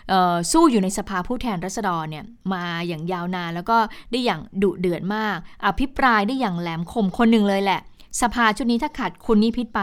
[0.08, 2.24] เอ่อสู้อยู่ในสภาผู้แทนราษฎรเนี่ย
[2.54, 3.78] มาอย่างยาวนานแล้วก็
[4.10, 5.36] ได้อย่างดุเดือดมาก
[5.66, 7.80] อภิปรายได้อย่างแหลมคมคนหนึ่งเลยแหละ
[8.22, 9.80] สภาชุดนี้ถ้าขาดคุณนิพิษไป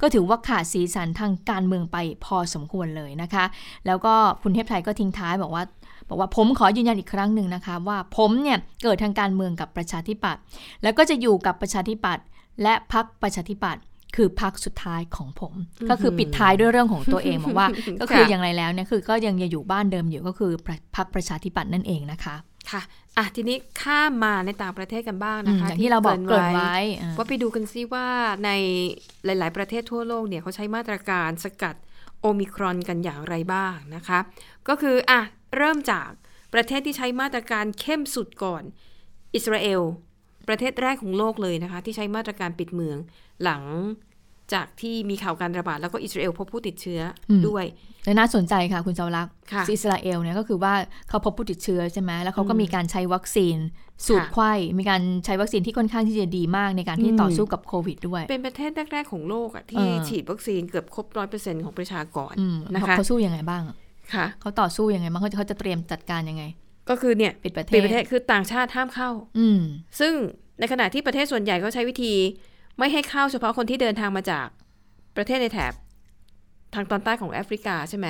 [0.00, 3.44] ก็ถือว่าขาดสีสันทางการเมืองไปพอสมควรเลยนะคะ
[3.86, 5.64] แล้วก็คุณเทพไทยก็ทิ้งท้ายบอกว่า
[6.08, 10.42] บอกว่าผมขอยืนยันอีกครั้งหนึ่งนะคะ ว่าผมเนี่ยเกิดทางการเมืองกับประชาธิปัตย์
[10.82, 12.24] แล้วก็จะอยู่กับประชาธิปัตย์
[12.62, 13.82] และพักประชาธิปัตย์
[14.16, 15.54] คือพักสุดท้ายของผม
[15.90, 17.68] ก็คือปิดท้ายด้วยเรื่องของตัวเองบอกว่า
[18.00, 20.52] ก็คืออย่างไรแล้วเนี่ยคือก็ยังจะอยู่บ้านเดิมอยู่ก็คือ
[20.96, 22.34] พักประชาธิปัตย์นั่นเองนะคะ
[22.70, 22.82] ค่ะ
[23.18, 28.06] อะทีนี้ข้ามมาในต่างประเทศกันบ้างอืนะมคะอย่างที่เราบอกเกริ่นไว้อ่าว่าไปดูกันซิว่า
[28.44, 28.50] ใน
[29.24, 31.74] หลาย ๆ ประเทศทั่วโลกเนี่ยเขาใช้มาตรการสกัด
[32.20, 34.18] โอมิครอนกันอย่างไรบ้างนะคะ
[34.68, 35.20] ก็คืออะ
[35.56, 36.10] เริ่มจาก
[36.54, 38.62] ประเทศที่ใช้มาตรการเข้มสุดก่อน
[39.34, 39.82] อิสราเอล
[40.48, 42.98] ประเทศแรกของโลกเลยนะคะ ที่ใช้มาตรการปิดเมือง
[43.42, 43.62] หลัง
[44.54, 47.00] จากที่มีข่าวการระบาดแล้วก็อิสราเอลพบผู้ติดเชื้อ
[47.30, 47.64] อมด้วย
[48.04, 50.74] และน่าสนใจค่ะคุณเจ้ารักษณ์ค่ะอิสราเอลเนี่ยก็คือว่า
[51.08, 53.56] เขาพบผู้ติดเชื้อใช่ไหมแล้วเขาก็มีการใช้วัคซีน
[54.06, 63.62] สูตรค่ะไข้มีการใช้วัคซีนที่ค่อนข้างที่จะดีมากในการที่อืมต่อสู้กับโควิดด้วย เป็นประเทศแรก ๆ ของโลกอะที่เออฉีดวัคซีนเกือบครบร้อยเปอร์เซ็นของประชากรอืมนะคะเขาสู้ยังไงบ้าง
[64.14, 66.44] ค่ะเขาต่อสู้ยังไงบ้างเขาจะเขาจะเตรียมจัดการยังไง
[66.90, 69.60] ก็คือเนี่ยปิดประเทศปิดประเทศคือต่างชาติห้ามเข้า อืม
[70.00, 70.12] ซึ่ง
[70.60, 72.12] ในขณะที่ประเทศส่วนใหญ่ก็ใช้วิธี
[72.78, 74.46] ไม่ให้เข้าเฉพาะคนที่เดินทางมาจาก
[75.16, 75.72] ประเทศในแถบ
[76.74, 78.06] ทางตอนใต้ของแอฟริกาใช่ไหม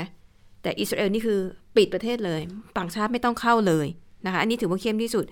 [0.62, 1.38] แต่อิสราเอลนี่คือ
[1.76, 2.40] ปิดประเทศเลย
[2.78, 3.86] ต่างชาติไม่ต้องเข้าเลย
[4.26, 5.24] นะคะ อันนี้ถือว่าเข้มที่สุด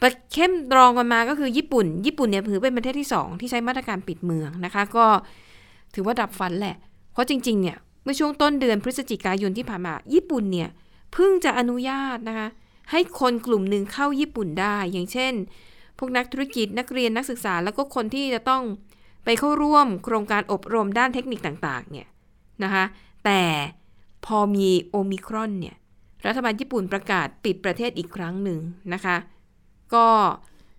[0.00, 5.06] ประเข้มรองกันมาก็คือญี่ปุ่น ญี่ปุ่นเนี่ยถือเป็นประเทศที่สองที่ใช้มาตรการปิดเมืองนะคะ ก็
[5.94, 6.76] ถือว่าดับฟันแหละ
[7.12, 10.68] เพราะจริง ๆ เนี่ย เมื่อช่วงต้นเดือนพฤศจิกายนที่ผ่านมา ญี่ปุ่นเนี่ย
[11.12, 12.48] เพิ่งจะอนุญาตนะคะ
[12.90, 15.32] ให้คนกลุ่มหนึ่งเข้าญี่ปุ่นได้ อย่างเช่น
[15.98, 18.62] พวกนักธุรกิจนักเรียนนักศึกษา แล้วก็คนที่จะต้อง
[19.24, 22.06] ไปเข้าร่วมโครงการอบรมด้านเทคนิคต่างๆเนี่ย
[22.62, 22.84] นะคะ
[23.24, 23.42] แต่
[24.26, 25.76] พอมีโอมิครอนเนี่ย
[26.26, 28.60] รัฐบาลญี่ปุ่นประกาศปิดประเทศอีกครั้งหนึ่ง
[28.92, 29.16] นะคะ
[29.94, 30.06] ก็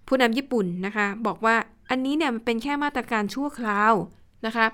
[0.07, 1.55] ผู้นำญี่ปุ่นนะคะ บอกว่า
[1.89, 3.93] อันนี้เนี่ยมันเป็นแค่มาตรการชั่วคราว
[4.45, 4.65] นะคะ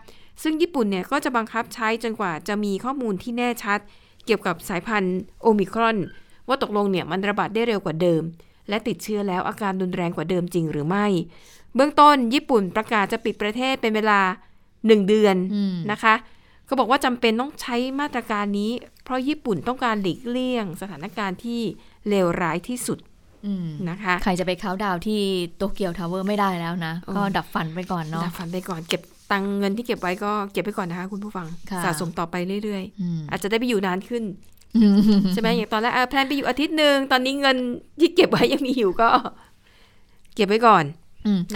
[0.44, 3.80] ซึ่งญี่ปุ่นเนี่ยก็จะบังคับใช้จนกว่าจะมีข้อมูลที่แน่ชัด
[4.26, 5.98] เกี่ยวกับสายพันธุ์โอมิครอน
[6.48, 8.24] ว่าตกลงเนี่ยมันระบาดได้เร็วกว่าเดิม
[8.70, 11.06] และติดเชื้อแล้วอาการรุนแรงกว่าเดิมจริงหรือไม่
[11.76, 14.20] เบื้องต้นญี่ปุ่นประกาศจะปิดประเทศเป็นเวลา
[14.68, 16.16] 1เดือนอืมนะคะ
[16.66, 18.72] เขาบอกว่าจำเป็นต้องใช้มาตรการนี้
[19.04, 21.62] เพราะญี่ปุ่นต้องการหลีกเลี่ยง สถานการณ์ที่
[22.10, 23.00] เลวร้ายที่สุด
[23.46, 25.22] อืมนะคะ ใครจะไปขาน์ดาวน์ที่
[25.58, 29.02] โตเกียวทาวเวอร์ไม่ได้แล้วนะโอ้ก็ดับฝันไปก่อนเนาะดับฝันไปก่อนเก็บ
[29.32, 34.24] ตังค์เงินที่เก็บไว้ก็เก็บไปก่อนนะคะคุณผู้ฟังค่ะสะสมต่อไปเรื่อยอืมๆอาจจะได้ไปอยู่นานขึ้น
[35.32, 37.58] ใช่ไหมอย่างตอนแรก plan ไปอยู่อาทิตย์หนึ่งตอนนี้เงิน
[38.00, 39.10] ที่เก็บไว้ยังมีอยู่ก็
[40.36, 40.84] เก็บไว้ก่อน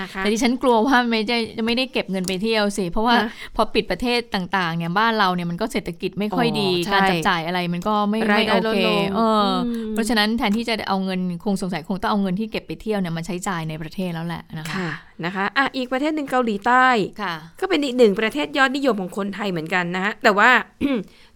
[0.01, 14.89] นะคะแต่ดิฉันกลัวว่าไม่ได้จะไม่ได้เก็บเงินไปเที่ยวสิ เพราะว่านะพอปิดประเทศต่างๆ เนี่ยบ้านเราเนี่ยมันก็เศรษฐกิจไม่ค่อยดีอ๋อใช่การจับจ่ายอะไรมันก็ไม่รายไม่ได้โอลดเคลงเอออมเพราะฉะนั้นแทนที่จะเอาเงินคงสงสัยคงต้องเอาเงินที่เก็บไปเที่ยวเนี่ยมาใช้จ่ายในประเทศแล้วแหละนะคะค่ะ
[15.25, 16.87] นะคะอะอีกประเทศหนึ่งเกาหลีใต้
[17.21, 20.49] ค่ะก็เป็นอีกหนึ่งประเทศยอดนิยมของคนไทยเหมือนกันนะฮะแต่ว่า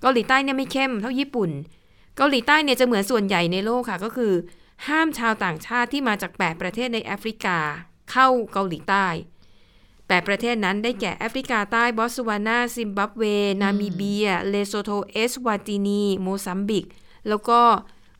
[0.01, 1.49] เกาหลีใต้เนี่ยไม่เข้มเท่าญี่ปุ่น
[2.17, 4.33] เกาหลีใต้เนี่ยจะเหมือนส่วนใหญ่ในโลกค่ะ ก็คือ
[4.87, 7.57] ห้ามชาวต่างชาติที่มาจาก 8 ประเทศในแอฟริกา
[8.11, 9.07] เข้าเกาหลีใต้
[9.71, 13.23] 8ประเทศนั้นได้แก่แอฟริกาใต้บอตสวานา ซิมบับเว
[13.61, 16.85] นามิเบีย เลโซโท เอสวาตินี โมซัมบิก
[17.29, 17.59] แล้วก็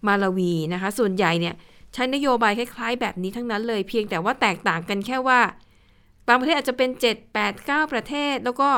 [0.08, 1.56] มาลาวีนะคะ ส่วนใหญ่เนี่ย
[1.94, 5.40] ใช้นโยบายคล้าย ๆ แบบนี้ทั้งนั้นเลย เพียงแต่ว่าแตกต่างกันแค่ว่า
[6.28, 8.70] บางประเทศอาจจะเป็น 7 8 9 ประเทศ แล้วก็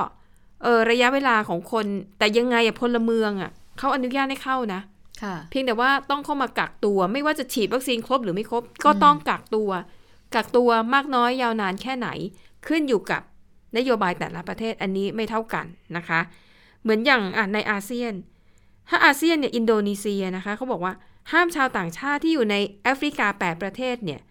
[0.64, 1.86] เออระยะเวลาของคน
[2.18, 4.82] แต่ยังไงอะพลเมืองอะเขาอนุญาตให้เข้านะ
[5.24, 9.70] ค่ะเพียงแต่ว่าต้องเข้ามากักตัว ไม่ว่าจะฉีดวัคซีนครบหรือไม่ครบ ก็ต้องกักตัว
[10.36, 12.08] กักตัวมากน้อยยาวนานแค่ไหน
[12.68, 13.22] ขึ้นอยู่กับ
[13.78, 15.66] นโยบายแต่ละประเทศอันนี้ไม่เท่ากัน
[15.98, 16.20] นะคะ
[16.82, 17.22] เหมือนอย่าง
[17.54, 18.14] ในอาเซียน
[18.90, 20.94] ถ้าอาเซียนเนี่ยอินโดนีเซียนะคะเขาบอกว่า
[21.32, 24.22] ห้ามชาวต่างชาติที่อยู่ในแอฟริกา 8 ประเทศเนี่ย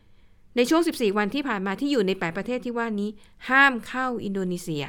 [0.56, 3.10] ในช่วง 14 วันที่ผ่านมาที่อยู่ใน 8 ประเทศที่ว่านี้
[3.48, 4.84] ห้ามเข้าอินโดนีเซีย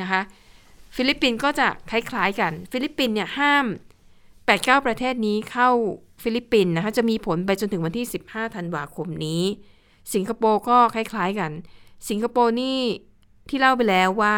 [0.00, 0.20] นะคะ
[0.96, 3.64] ฟิลิปปินส์ก็จะคล้ายๆกัน ฟิลิปปินส์เนี่ยห้าม
[4.26, 5.70] 8-9 ประเทศนี้เข้า
[6.22, 9.42] ฟิลิปปินส์นะคะจะมีผลไปจนถึงวันที่ 15 ธันวาคมนี้
[10.14, 11.50] สิงคโปร์ก็คล้ายๆกัน
[12.08, 12.78] สิงคโปร์นี่
[13.48, 14.36] ที่เล่าไปแล้วว่า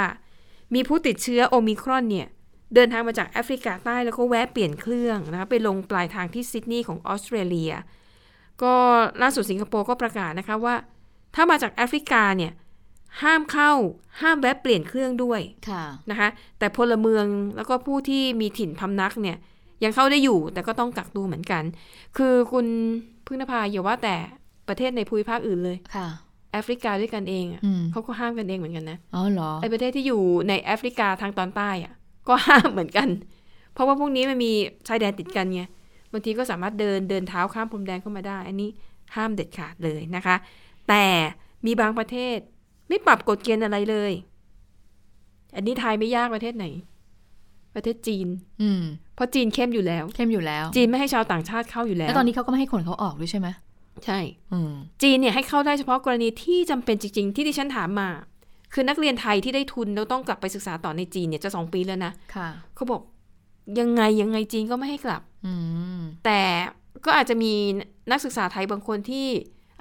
[0.74, 2.28] มีผู้ติดเชื้อโอมิครอนเนี่ย
[2.74, 7.72] เดินทางมาจากแอฟริกาใต้แล้วก็แวะเปลี่ยนเครื่องนะคะไปลงปลายทางที่ซิดนีย์ของออสเตรเลีย
[8.62, 8.74] ก็
[9.22, 10.74] ล่าสุดสิงคโปร์ก็ประกาศนะคะว่า
[11.34, 12.52] ถ้ามาจากแอฟริกาเนี่ย
[13.22, 13.72] ห้ามเข้า
[14.20, 17.24] ห้ามแวะเปลี่ยนเครื่องด้วยค่ะนะคะแต่พลเมือง
[17.56, 19.36] แล้วก็ผู้ที่มีถิ่นพำนักเนี่ย
[19.84, 21.62] ยังเข้าได้อยู่แต่ก็ต้องกักตัวเหมือนกัน
[22.16, 22.66] คือคุณ
[23.26, 24.16] พึ่งนภาอย่าว่าแต่
[24.68, 26.08] ประเทศในภูมิภาคอื่นเลยค่ะ
[26.52, 31.92] แอฟริกาด้วยกันเองอะอืมเขาก็ห้ามกันเองเหมือนกันนะอ๋อเหรอไอประเทศที่อยู่ในแอฟริกาทางตอนใต้อะ
[32.28, 33.08] ก็ห้ามเหมือนกัน
[33.74, 34.52] เพราะว่าพวกนี้มันมี
[34.88, 35.62] ชายแดนติดกันไง
[36.12, 38.68] บางทีก็สามารถเดินเดินเท้าข้ามพรมแดนเข้ามาได้ อันนี้
[39.16, 40.36] ห้ามเด็ดขาดเลยนะคะ
[40.88, 41.04] แต่
[41.66, 42.38] มีบางประเทศ
[42.88, 44.12] ไม่ปรับกฎเกณฑ์อะไรเลย
[45.56, 46.66] อันนี้ทายไม่ยากประเทศไหน
[47.74, 48.28] ประเทศจีน
[48.62, 48.82] อืม
[49.14, 53.48] เพราะจีนเข้มอยู่แล้ว เข้มอยู่แล้ว จีนไม่ให้ชาวต่างชาติเข้าอยู่แล้วแล้วตอนนี้เขาก็ไม่ให้คนเขาออกด้วยใช่ไหม
[54.04, 54.18] ใช่
[54.52, 54.72] อืม
[55.02, 58.08] จีนเนี่ยให้เข้าได้เฉพาะกรณีที่จำเป็นจริง ๆ ที่ดิฉันถามมา
[58.72, 63.00] คือนักเรียนไทยที่ได้ทุนแล้วต้องกลับไปศึกษาต่อในจีนเนี่ยจะสองปีแล้วนะค่ะเขาบอก
[63.80, 65.54] ยังไงยังไงจีนก็ไม่ให้กลับอื
[65.98, 66.40] มแต่
[67.04, 67.52] ก็อาจจะมี
[68.10, 69.28] นักศึกษาไทยบางคนที่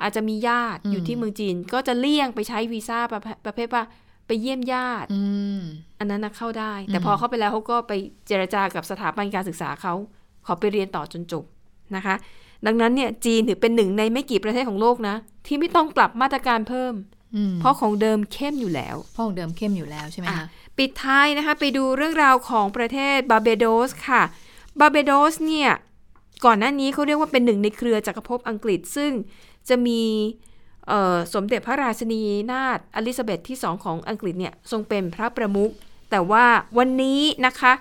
[0.02, 3.84] อาจจะมีญาติอืมอยู่ที่เมืองจีน ก็จะเลี่ยงไปใช้วีซ่าประเภทประเภทว่า
[4.28, 5.22] ไปเยี่ยมญาติอื
[5.60, 5.62] ม
[6.00, 7.94] อันนั้นนะเข้าได้ แต่อืมพอเข้าไปแล้วเขาก็ไป
[8.28, 9.94] เจรจากับสถาบันการศึกษาเขา
[10.46, 11.44] ขอไปเรียนต่อจนจบ
[11.96, 12.16] นะคะ
[12.66, 16.94] ดังนั้นเนี่ยจีนถือเป็นหนึ่งในไม่กี่ประเทศของโลกนะ ที่ไม่ต้องปรับมาตรการเพิ่ม
[17.36, 20.48] อืมเพราะของเดิมเข้มอยู่แล้วเพราะของเดิมเข้มอยู่แล้วใช่ไหมอะคะ
[20.78, 24.24] ปิดท้ายนะคะไปดูเรื่องราวของประเทศบาร์เบโดสค่ะ
[24.80, 25.72] บาร์เบโดสเนี่ย
[26.46, 29.12] ก่อนหน้านี้เขาเรียกว่าเป็นหนึ่งในเครือจักรภพอังกฤษ ซึ่ง
[29.70, 30.02] จะมี
[30.88, 35.72] เอ่อสมเด็จพระราชินีนาถเอลิซาเบธที่สองของอังกฤษเนี่ยทรงเป็นพระประมุข
[36.12, 36.46] แต่ว่า
[36.78, 37.74] วันนี้นะคะ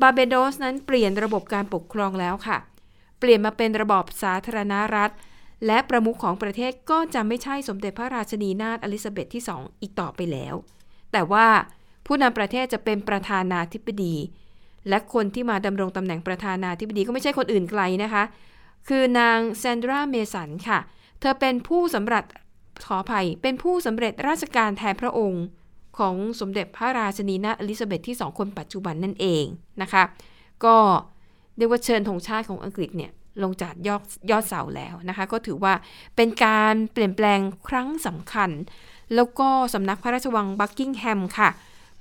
[0.00, 2.58] บาร์เบโดสนั้นเปลี่ยนระบบการปกครองแล้วค่ะ
[3.18, 5.10] เปลี่ยนมาเป็นระบอบสาธารณรัฐ
[5.66, 10.54] และประมุขของประเทศก็จะไม่ใช่สมเด็จพระราชินีนาถเอลิซาเบธที่สองอีกต่อไปแล้ว
[11.12, 11.46] แต่ว่า
[12.06, 14.14] ผู้นำประเทศจะเป็นประธานาธิบดี
[14.88, 18.22] และคนที่มาดำรงตำแหน่งประธานาธิบดีก็ไม่ใช่คนอื่นไกลนะคะ
[18.88, 20.78] คือนางแซนดราเมสันค่ะ
[21.20, 22.24] เธอเป็นผู้สำเร็จ
[22.86, 25.44] ขออภัยเป็นผู้สำเร็จราชการแทนพระองค์
[25.98, 29.44] ของสมเด็จพระราชนีนาถอลิซาเบธที่สองคนปัจจุบันนั่นเอง
[29.82, 30.02] นะคะ
[30.64, 30.76] ก็
[31.56, 35.74] เรียกว่าเชิญธงชาติของอังกฤษเนี่ยลงจากยอดยอดเสาแล้วนะคะ ก็ถือว่า
[36.16, 38.50] เป็นการเปลี่ยนแปลงครั้งสำคัญ
[39.14, 41.50] แล้วก็สำนักพระราชวังบักกิงแฮมค่ะ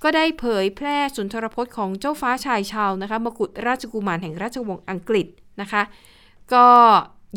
[0.04, 5.28] ก็ได้เผยแพร่สุนทรพจน์ของเจ้าฟ้าชายชาวนะคะมกุฎราชกุมารแห่งราชวงศ์อังกฤษ
[5.62, 5.82] นะคะ
[6.54, 6.68] ก็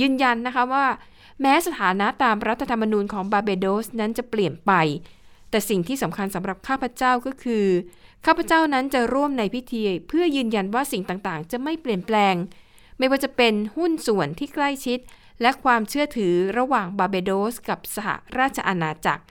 [0.01, 0.87] ยืนยันนะคะว่า
[1.41, 4.73] แม้สถานะตามรัฐธรรมนูญของบาเบโดสนั้นจะเปลี่ยนไป
[5.51, 7.65] แต่สิ่งที่สำคัญสำหรับข้าพเจ้าก็คือ
[8.27, 12.35] ข้าพเจ้านั้นจะร่วมในพิธีเพื่อยืนยันว่าสิ่งต่างๆ จะไม่เปลี่ยนแปลง
[12.99, 14.99] ไม่ว่าจะเป็นหุ้นส่วนที่ใกล้ชิด
[15.43, 18.09] และความเชื่อถือระหว่างบาเบโดส กับสห
[18.39, 19.25] ราชอาณาจักร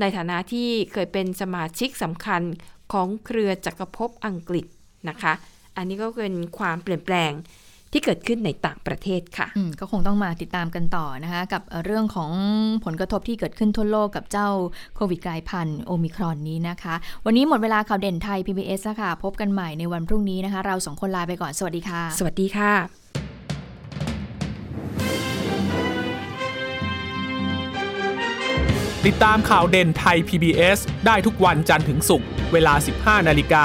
[0.00, 2.42] ในฐานะที่เคยเป็นสมาชิกสำคัญ
[2.92, 4.66] ของเครือจักรภพอังกฤษ
[5.08, 5.32] นะคะ
[5.76, 7.32] อันนี้ก็เป็นความเปลี่ยนแปลง
[7.96, 12.30] ที่เกิดขึ้นในต่างประเทศค่ะอืมก็คงต้องมาติดตามกันต่อนะคะ กับเอ่อเรื่องของ
[12.84, 14.48] ผลกระทบที่เกิดขึ้นทั่วโลกกับเจ้า
[14.96, 16.94] โควิดกลายพันธุ์โอมิครอนนี้นะคะ
[17.26, 22.72] วันนี้หมดเวลาข่าวเด่นไทย PBS แล้วค่ะ พบกันใหม่ในวันพรุ่งนี้นะคะ เราสองคนลาไปก่อนสวัสดีค่ะ สวัสดีค่ะ
[29.06, 32.74] ติดตามข่าวเด่นไทย PBS ได้ทุกวันจันทร์ถึงศุกร์เวลา
[33.20, 33.56] 15 นาฬิก